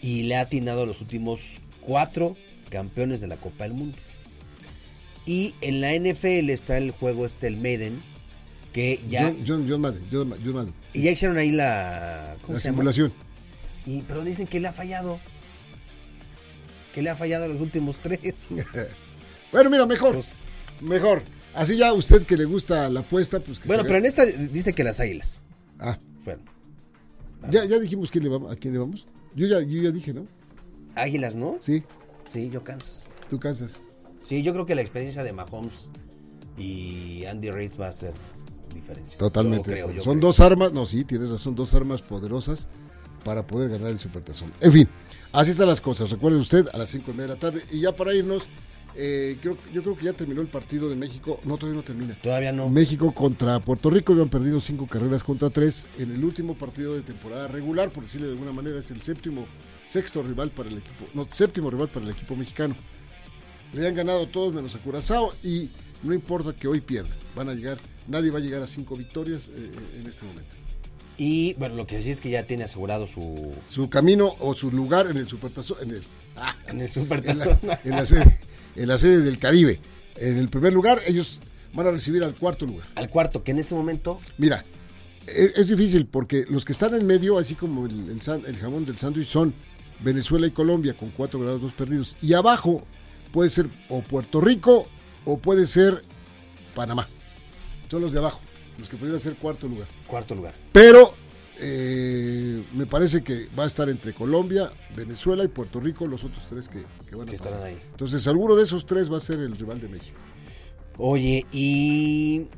y 0.00 0.24
le 0.24 0.36
ha 0.36 0.40
atinado 0.42 0.82
a 0.82 0.86
los 0.86 1.00
últimos 1.00 1.60
cuatro 1.80 2.36
campeones 2.70 3.20
de 3.20 3.28
la 3.28 3.36
Copa 3.36 3.64
del 3.64 3.74
Mundo. 3.74 3.96
Y 5.24 5.54
en 5.60 5.80
la 5.80 5.94
NFL 5.94 6.50
está 6.50 6.76
el 6.78 6.90
juego 6.90 7.24
este, 7.24 7.46
el 7.46 7.56
Maiden, 7.56 8.02
que 8.72 9.00
ya... 9.08 9.24
John, 9.26 9.44
John, 9.46 9.66
John 9.68 9.80
Madden, 9.80 10.04
John, 10.10 10.28
Ma- 10.28 10.36
John 10.44 10.54
Madden, 10.54 10.74
sí. 10.88 10.98
y 10.98 11.02
ya 11.02 11.10
hicieron 11.12 11.36
ahí 11.38 11.52
la... 11.52 12.36
¿Cómo 12.42 12.54
la 12.54 12.60
se 12.60 12.68
llama? 12.68 12.76
simulación. 12.78 13.12
Y, 13.86 14.02
pero 14.02 14.24
dicen 14.24 14.46
que 14.46 14.58
le 14.60 14.68
ha 14.68 14.72
fallado. 14.72 15.20
Que 16.94 17.02
le 17.02 17.10
ha 17.10 17.16
fallado 17.16 17.44
a 17.44 17.48
los 17.48 17.60
últimos 17.60 17.98
tres. 18.02 18.46
Bueno, 19.52 19.68
mira, 19.68 19.84
mejor, 19.84 20.14
Pues, 20.14 20.40
mejor. 20.80 21.22
Así 21.54 21.76
ya 21.76 21.92
usted 21.92 22.22
que 22.24 22.36
le 22.36 22.44
gusta 22.44 22.88
la 22.88 23.00
apuesta, 23.00 23.40
pues 23.40 23.58
que 23.58 23.68
bueno, 23.68 23.82
pero 23.84 23.98
en 23.98 24.06
esta 24.06 24.24
dice 24.24 24.72
que 24.72 24.84
las 24.84 25.00
águilas 25.00 25.42
Ah, 25.78 25.98
fueron. 26.20 26.44
ya, 27.50 27.64
ya 27.64 27.78
dijimos 27.78 28.10
quién 28.10 28.24
le 28.24 28.30
vamos, 28.30 28.52
a 28.52 28.56
quién 28.56 28.72
le 28.72 28.80
vamos. 28.80 29.06
Yo 29.34 29.46
ya, 29.46 29.60
yo 29.60 29.82
ya 29.82 29.90
dije, 29.90 30.12
¿no? 30.14 30.26
Águilas, 30.94 31.36
¿no? 31.36 31.56
Sí, 31.60 31.82
Sí, 32.26 32.48
yo 32.50 32.62
Kansas. 32.62 33.06
tú 33.28 33.38
Kansas. 33.40 33.80
Sí, 34.20 34.42
yo 34.42 34.52
creo 34.52 34.64
que 34.66 34.74
la 34.74 34.82
experiencia 34.82 35.24
de 35.24 35.32
Mahomes 35.32 35.90
y 36.56 37.24
Andy 37.24 37.50
Reid 37.50 37.72
va 37.80 37.88
a 37.88 37.92
ser 37.92 38.12
diferencia. 38.74 39.18
Totalmente. 39.18 39.70
Yo 39.70 39.74
creo, 39.74 39.90
yo 39.90 40.02
Son 40.02 40.18
creo. 40.18 40.28
dos 40.28 40.40
armas, 40.40 40.72
no, 40.72 40.86
sí, 40.86 41.04
tienes 41.04 41.30
razón, 41.30 41.54
dos 41.54 41.74
armas 41.74 42.00
poderosas 42.02 42.68
para 43.24 43.46
poder 43.46 43.70
ganar 43.70 43.88
el 43.88 43.98
Supertazón. 43.98 44.50
En 44.60 44.72
fin, 44.72 44.88
así 45.32 45.50
están 45.50 45.68
las 45.68 45.80
cosas. 45.80 46.10
Recuerde 46.10 46.38
usted 46.38 46.66
a 46.72 46.78
las 46.78 46.90
5 46.90 47.10
y 47.10 47.14
media 47.14 47.28
de 47.28 47.34
la 47.34 47.40
tarde. 47.40 47.62
Y 47.70 47.80
ya 47.80 47.94
para 47.94 48.14
irnos, 48.14 48.44
eh, 48.94 49.38
creo, 49.40 49.56
yo 49.72 49.82
creo 49.82 49.96
que 49.96 50.04
ya 50.04 50.12
terminó 50.12 50.40
el 50.40 50.48
partido 50.48 50.88
de 50.88 50.96
México. 50.96 51.40
No, 51.44 51.56
todavía 51.56 51.80
no 51.80 51.84
termina. 51.84 52.14
Todavía 52.14 52.52
no. 52.52 52.68
México 52.68 53.12
contra 53.12 53.60
Puerto 53.60 53.90
Rico 53.90 54.12
habían 54.12 54.28
perdido 54.28 54.60
cinco 54.60 54.86
carreras 54.86 55.24
contra 55.24 55.50
tres 55.50 55.86
en 55.98 56.12
el 56.12 56.24
último 56.24 56.56
partido 56.56 56.94
de 56.94 57.02
temporada 57.02 57.48
regular, 57.48 57.90
por 57.90 58.04
decirle 58.04 58.26
de 58.26 58.34
alguna 58.34 58.52
manera, 58.52 58.78
es 58.78 58.90
el 58.90 59.00
séptimo, 59.00 59.46
sexto 59.86 60.22
rival 60.22 60.50
para 60.50 60.68
el 60.68 60.78
equipo, 60.78 61.06
no, 61.14 61.24
séptimo 61.28 61.70
rival 61.70 61.88
para 61.88 62.06
el 62.06 62.12
equipo 62.12 62.36
mexicano. 62.36 62.76
Le 63.72 63.88
han 63.88 63.94
ganado 63.94 64.28
todos 64.28 64.52
menos 64.52 64.74
a 64.74 64.78
Curazao 64.78 65.32
y 65.42 65.70
no 66.02 66.12
importa 66.12 66.52
que 66.52 66.68
hoy 66.68 66.80
pierdan, 66.80 67.16
van 67.34 67.48
a 67.48 67.54
llegar, 67.54 67.78
nadie 68.06 68.30
va 68.30 68.38
a 68.38 68.42
llegar 68.42 68.62
a 68.62 68.66
cinco 68.66 68.96
victorias 68.96 69.50
eh, 69.54 69.70
en 69.98 70.06
este 70.06 70.26
momento. 70.26 70.62
Y 71.16 71.54
bueno, 71.54 71.76
lo 71.76 71.86
que 71.86 72.02
sí 72.02 72.10
es 72.10 72.20
que 72.20 72.30
ya 72.30 72.46
tiene 72.46 72.64
asegurado 72.64 73.06
su. 73.06 73.54
Su 73.68 73.88
camino 73.90 74.34
o 74.40 74.54
su 74.54 74.70
lugar 74.70 75.08
en 75.08 75.18
el 75.18 75.28
Supertazón, 75.28 75.76
en 75.82 75.90
el, 75.90 76.02
ah, 76.36 76.56
En 76.66 76.76
el 76.76 76.82
en 76.82 76.88
supertazón. 76.88 77.58
la, 77.62 77.80
en 77.84 77.90
la 77.90 78.06
sede, 78.06 78.38
en 78.76 78.88
la 78.88 78.98
sede 78.98 79.20
del 79.20 79.38
Caribe. 79.38 79.80
En 80.16 80.38
el 80.38 80.48
primer 80.48 80.72
lugar, 80.72 81.00
ellos 81.06 81.40
van 81.74 81.86
a 81.86 81.90
recibir 81.90 82.22
al 82.24 82.34
cuarto 82.34 82.66
lugar. 82.66 82.86
Al 82.94 83.08
cuarto, 83.08 83.42
que 83.42 83.50
en 83.52 83.58
ese 83.58 83.74
momento. 83.74 84.18
Mira, 84.38 84.64
e- 85.26 85.52
es 85.56 85.68
difícil 85.68 86.06
porque 86.06 86.44
los 86.48 86.64
que 86.64 86.72
están 86.72 86.94
en 86.94 87.06
medio, 87.06 87.38
así 87.38 87.54
como 87.54 87.86
el, 87.86 88.10
el 88.10 88.20
san- 88.20 88.44
el 88.46 88.56
jamón 88.56 88.84
del 88.84 88.96
sándwich, 88.96 89.26
son 89.26 89.54
Venezuela 90.00 90.46
y 90.46 90.50
Colombia 90.50 90.94
con 90.94 91.10
cuatro 91.10 91.40
grados 91.40 91.60
dos 91.62 91.72
perdidos. 91.72 92.16
Y 92.20 92.34
abajo 92.34 92.84
puede 93.32 93.48
ser 93.50 93.66
o 93.88 94.02
Puerto 94.02 94.40
Rico 94.40 94.88
o 95.24 95.38
puede 95.38 95.66
ser 95.66 96.02
Panamá. 96.74 97.08
Son 97.90 98.02
los 98.02 98.12
de 98.12 98.18
abajo, 98.18 98.40
los 98.78 98.88
que 98.88 98.96
pudieran 98.96 99.20
ser 99.20 99.36
cuarto 99.36 99.68
lugar. 99.68 99.86
Cuarto 100.06 100.34
lugar. 100.34 100.54
Pero 100.72 101.14
eh, 101.62 102.62
me 102.74 102.86
parece 102.86 103.22
que 103.22 103.46
va 103.58 103.64
a 103.64 103.66
estar 103.66 103.88
entre 103.88 104.12
Colombia, 104.12 104.70
Venezuela 104.96 105.44
y 105.44 105.48
Puerto 105.48 105.78
Rico 105.80 106.06
los 106.06 106.24
otros 106.24 106.44
tres 106.50 106.68
que, 106.68 106.82
que 107.08 107.16
van 107.16 107.28
a 107.28 107.30
Que 107.30 107.38
pasar. 107.38 107.52
estarán 107.54 107.62
ahí. 107.68 107.78
Entonces, 107.92 108.26
alguno 108.26 108.56
de 108.56 108.64
esos 108.64 108.84
tres 108.84 109.10
va 109.10 109.16
a 109.16 109.20
ser 109.20 109.38
el 109.38 109.56
rival 109.56 109.80
de 109.80 109.88
México. 109.88 110.18
Oye, 110.98 111.46
y 111.52 112.48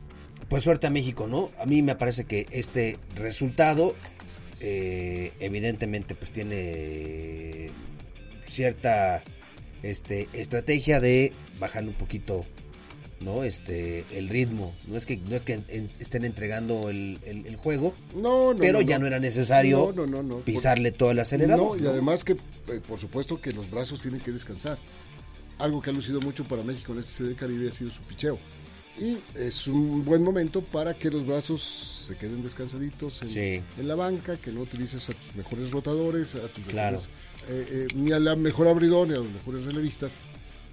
pues 0.49 0.65
suerte 0.65 0.87
a 0.87 0.91
México, 0.91 1.27
¿no? 1.29 1.51
A 1.59 1.67
mí 1.67 1.83
me 1.83 1.95
parece 1.97 2.25
que 2.25 2.47
este 2.51 2.99
resultado, 3.15 3.95
eh, 4.61 5.33
evidentemente, 5.41 6.15
pues 6.15 6.31
tiene 6.33 7.71
cierta 8.45 9.23
este, 9.83 10.29
estrategia 10.33 11.01
de 11.01 11.33
bajarle 11.59 11.91
un 11.91 11.97
poquito, 11.97 12.45
¿no? 13.25 13.43
Este, 13.45 14.05
el 14.17 14.29
ritmo. 14.29 14.75
No 14.87 14.97
es 14.97 15.07
que, 15.07 15.17
no 15.17 15.35
es 15.35 15.43
que 15.43 15.55
en- 15.69 15.89
estén 15.99 16.25
entregando 16.25 16.89
el, 16.91 17.19
el- 17.25 17.47
el 17.47 17.57
juego, 17.57 17.95
No, 18.15 18.53
no, 18.55 18.61
pero 18.61 18.81
no, 18.81 18.87
ya 18.87 18.99
no 18.99 19.07
era 19.07 19.19
necesario 19.19 19.93
No, 19.97 20.07
no, 20.07 20.07
no, 20.07 20.23
no. 20.23 20.37
pisarle 20.41 20.93
todo 20.93 21.11
el 21.11 21.19
acelerador. 21.19 21.77
No, 21.81 21.85
y 21.85 21.87
además 21.89 22.23
que, 22.25 22.33
eh, 22.33 22.81
por 22.87 23.01
supuesto, 23.01 23.41
que 23.41 23.53
los 23.53 23.71
brazos 23.71 24.01
tienen 24.03 24.21
que 24.21 24.31
descansar. 24.31 24.79
Algo 25.59 25.81
que 25.81 25.91
ha 25.91 25.93
lucido 25.93 26.21
mucho 26.21 26.45
para 26.45 26.63
México 26.63 26.93
en 26.93 26.99
este 26.99 27.13
CD 27.13 27.35
Caribe 27.35 27.69
ha 27.69 27.73
sido 27.73 27.91
su 27.91 28.03
picheo. 28.03 28.39
Y 28.99 29.19
es 29.37 29.67
un 29.67 30.05
buen 30.05 30.23
momento 30.23 30.61
para 30.63 30.95
que 30.95 31.11
los 31.11 31.27
brazos 31.27 31.63
se 31.63 32.17
queden 32.17 32.45
descansaditos 32.45 33.23
en, 33.23 33.29
Sí. 33.29 33.61
en 33.79 33.89
la 33.89 33.97
banca, 33.97 34.37
que 34.37 34.53
no 34.53 34.61
utilices 34.61 35.11
a 35.11 35.15
tus 35.15 35.35
mejores 35.35 35.73
rotadores, 35.73 36.37
a 36.37 36.47
tus 36.49 36.65
Claro. 36.67 36.99
mejores, 36.99 37.11
eh, 37.49 37.87
eh, 37.91 37.95
ni 37.97 38.13
a 38.13 38.21
la 38.21 38.37
mejor 38.37 38.69
abridor, 38.69 39.09
ni 39.09 39.15
a 39.15 39.19
los 39.19 39.31
mejores 39.33 39.65
relevistas. 39.65 40.15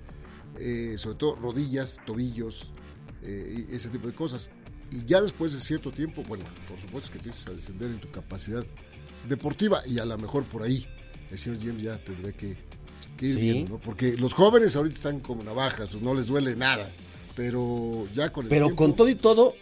Eh, 0.59 0.95
sobre 0.97 1.17
todo 1.17 1.35
rodillas, 1.35 2.01
tobillos, 2.05 2.73
eh, 3.21 3.67
ese 3.71 3.89
tipo 3.89 4.07
de 4.07 4.13
cosas. 4.13 4.49
Y 4.91 5.05
ya 5.05 5.21
después 5.21 5.53
de 5.53 5.59
cierto 5.59 5.91
tiempo, 5.91 6.23
bueno, 6.27 6.45
por 6.67 6.79
supuesto 6.79 7.11
que 7.11 7.17
empiezas 7.17 7.47
a 7.47 7.51
descender 7.51 7.91
en 7.91 7.99
tu 7.99 8.09
capacidad 8.09 8.65
deportiva 9.27 9.81
y 9.85 9.99
a 9.99 10.05
lo 10.05 10.17
mejor 10.17 10.43
por 10.45 10.63
ahí 10.63 10.87
el 11.29 11.37
señor 11.37 11.59
James 11.59 11.83
ya 11.83 12.03
tendrá 12.03 12.31
que, 12.31 12.55
ir 13.19 13.35
viendo, 13.37 13.73
¿no? 13.73 13.79
Porque 13.79 14.15
los 14.15 14.33
jóvenes 14.33 14.75
ahorita 14.75 14.95
están 14.95 15.19
como 15.19 15.43
navajas, 15.43 15.89
pues 15.91 16.01
no 16.01 16.13
les 16.13 16.27
duele 16.27 16.55
nada, 16.55 16.89
pero 17.35 18.07
ya 18.13 18.31
con 18.31 18.45
el 18.45 18.49
Pero 18.49 18.75
con 18.75 18.95
todo 18.95 19.09
y 19.09 19.15
todo, 19.15 19.53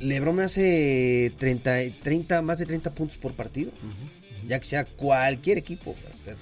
Lebron 0.00 0.38
hace 0.40 1.32
30, 1.36 2.00
30, 2.02 2.42
más 2.42 2.58
de 2.58 2.66
30 2.66 2.94
puntos 2.94 3.16
por 3.16 3.32
partido. 3.32 3.72
Ya 4.46 4.58
que 4.58 4.66
sea 4.66 4.84
cualquier 4.84 5.58
equipo, 5.58 5.96
hacer, 6.12 6.36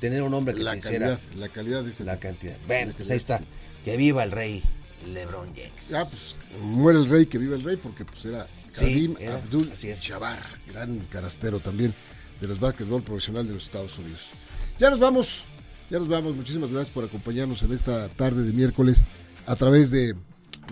tener 0.00 0.22
un 0.22 0.34
hombre 0.34 0.54
que 0.54 0.62
la 0.62 0.78
calidad, 0.78 1.18
la 1.36 1.48
calidad 1.48 1.84
dice 1.84 2.04
la 2.04 2.18
cantidad. 2.18 2.56
Bueno, 2.66 2.92
pues 2.96 3.10
ahí 3.10 3.16
está. 3.16 3.40
Que 3.84 3.96
viva 3.96 4.22
el 4.22 4.30
rey. 4.30 4.62
LeBron 5.06 5.54
James. 5.54 5.94
Ah, 5.94 6.02
pues 6.02 6.38
muere 6.62 6.98
el 6.98 7.08
rey, 7.08 7.26
que 7.26 7.38
vive 7.38 7.54
el 7.54 7.62
rey, 7.62 7.76
porque 7.76 8.04
pues 8.04 8.24
era 8.24 8.46
Karim 8.74 9.16
Abdul 9.28 9.72
Jabbar, 10.02 10.40
gran 10.66 10.98
carastero 11.10 11.60
también 11.60 11.94
de 12.40 12.46
los 12.46 12.58
básquetbol 12.58 13.02
profesional 13.02 13.46
de 13.46 13.54
los 13.54 13.64
Estados 13.64 13.98
Unidos. 13.98 14.30
Ya 14.78 14.90
nos 14.90 14.98
vamos, 14.98 15.44
ya 15.90 15.98
nos 15.98 16.08
vamos. 16.08 16.34
Muchísimas 16.34 16.72
gracias 16.72 16.92
por 16.92 17.04
acompañarnos 17.04 17.62
en 17.62 17.72
esta 17.72 18.08
tarde 18.08 18.42
de 18.42 18.52
miércoles 18.52 19.04
a 19.46 19.56
través 19.56 19.90
de 19.90 20.14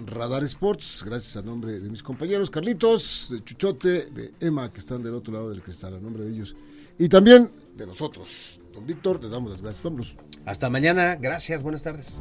Radar 0.06 0.42
Sports. 0.44 1.02
Gracias 1.04 1.36
a 1.36 1.42
nombre 1.42 1.80
de 1.80 1.90
mis 1.90 2.02
compañeros 2.02 2.50
Carlitos, 2.50 3.28
de 3.30 3.42
Chuchote, 3.44 4.06
de 4.10 4.32
Emma, 4.40 4.70
que 4.72 4.78
están 4.78 5.02
del 5.02 5.14
otro 5.14 5.32
lado 5.32 5.50
del 5.50 5.62
cristal, 5.62 5.94
a 5.94 6.00
nombre 6.00 6.24
de 6.24 6.30
ellos. 6.30 6.56
Y 6.98 7.08
también 7.08 7.50
de 7.76 7.86
nosotros. 7.86 8.60
Don 8.72 8.86
Víctor, 8.86 9.20
les 9.22 9.30
damos 9.30 9.50
las 9.50 9.62
gracias. 9.62 9.82
Vámonos. 9.82 10.16
Hasta 10.44 10.70
mañana. 10.70 11.16
Gracias. 11.16 11.62
Buenas 11.62 11.82
tardes. 11.82 12.20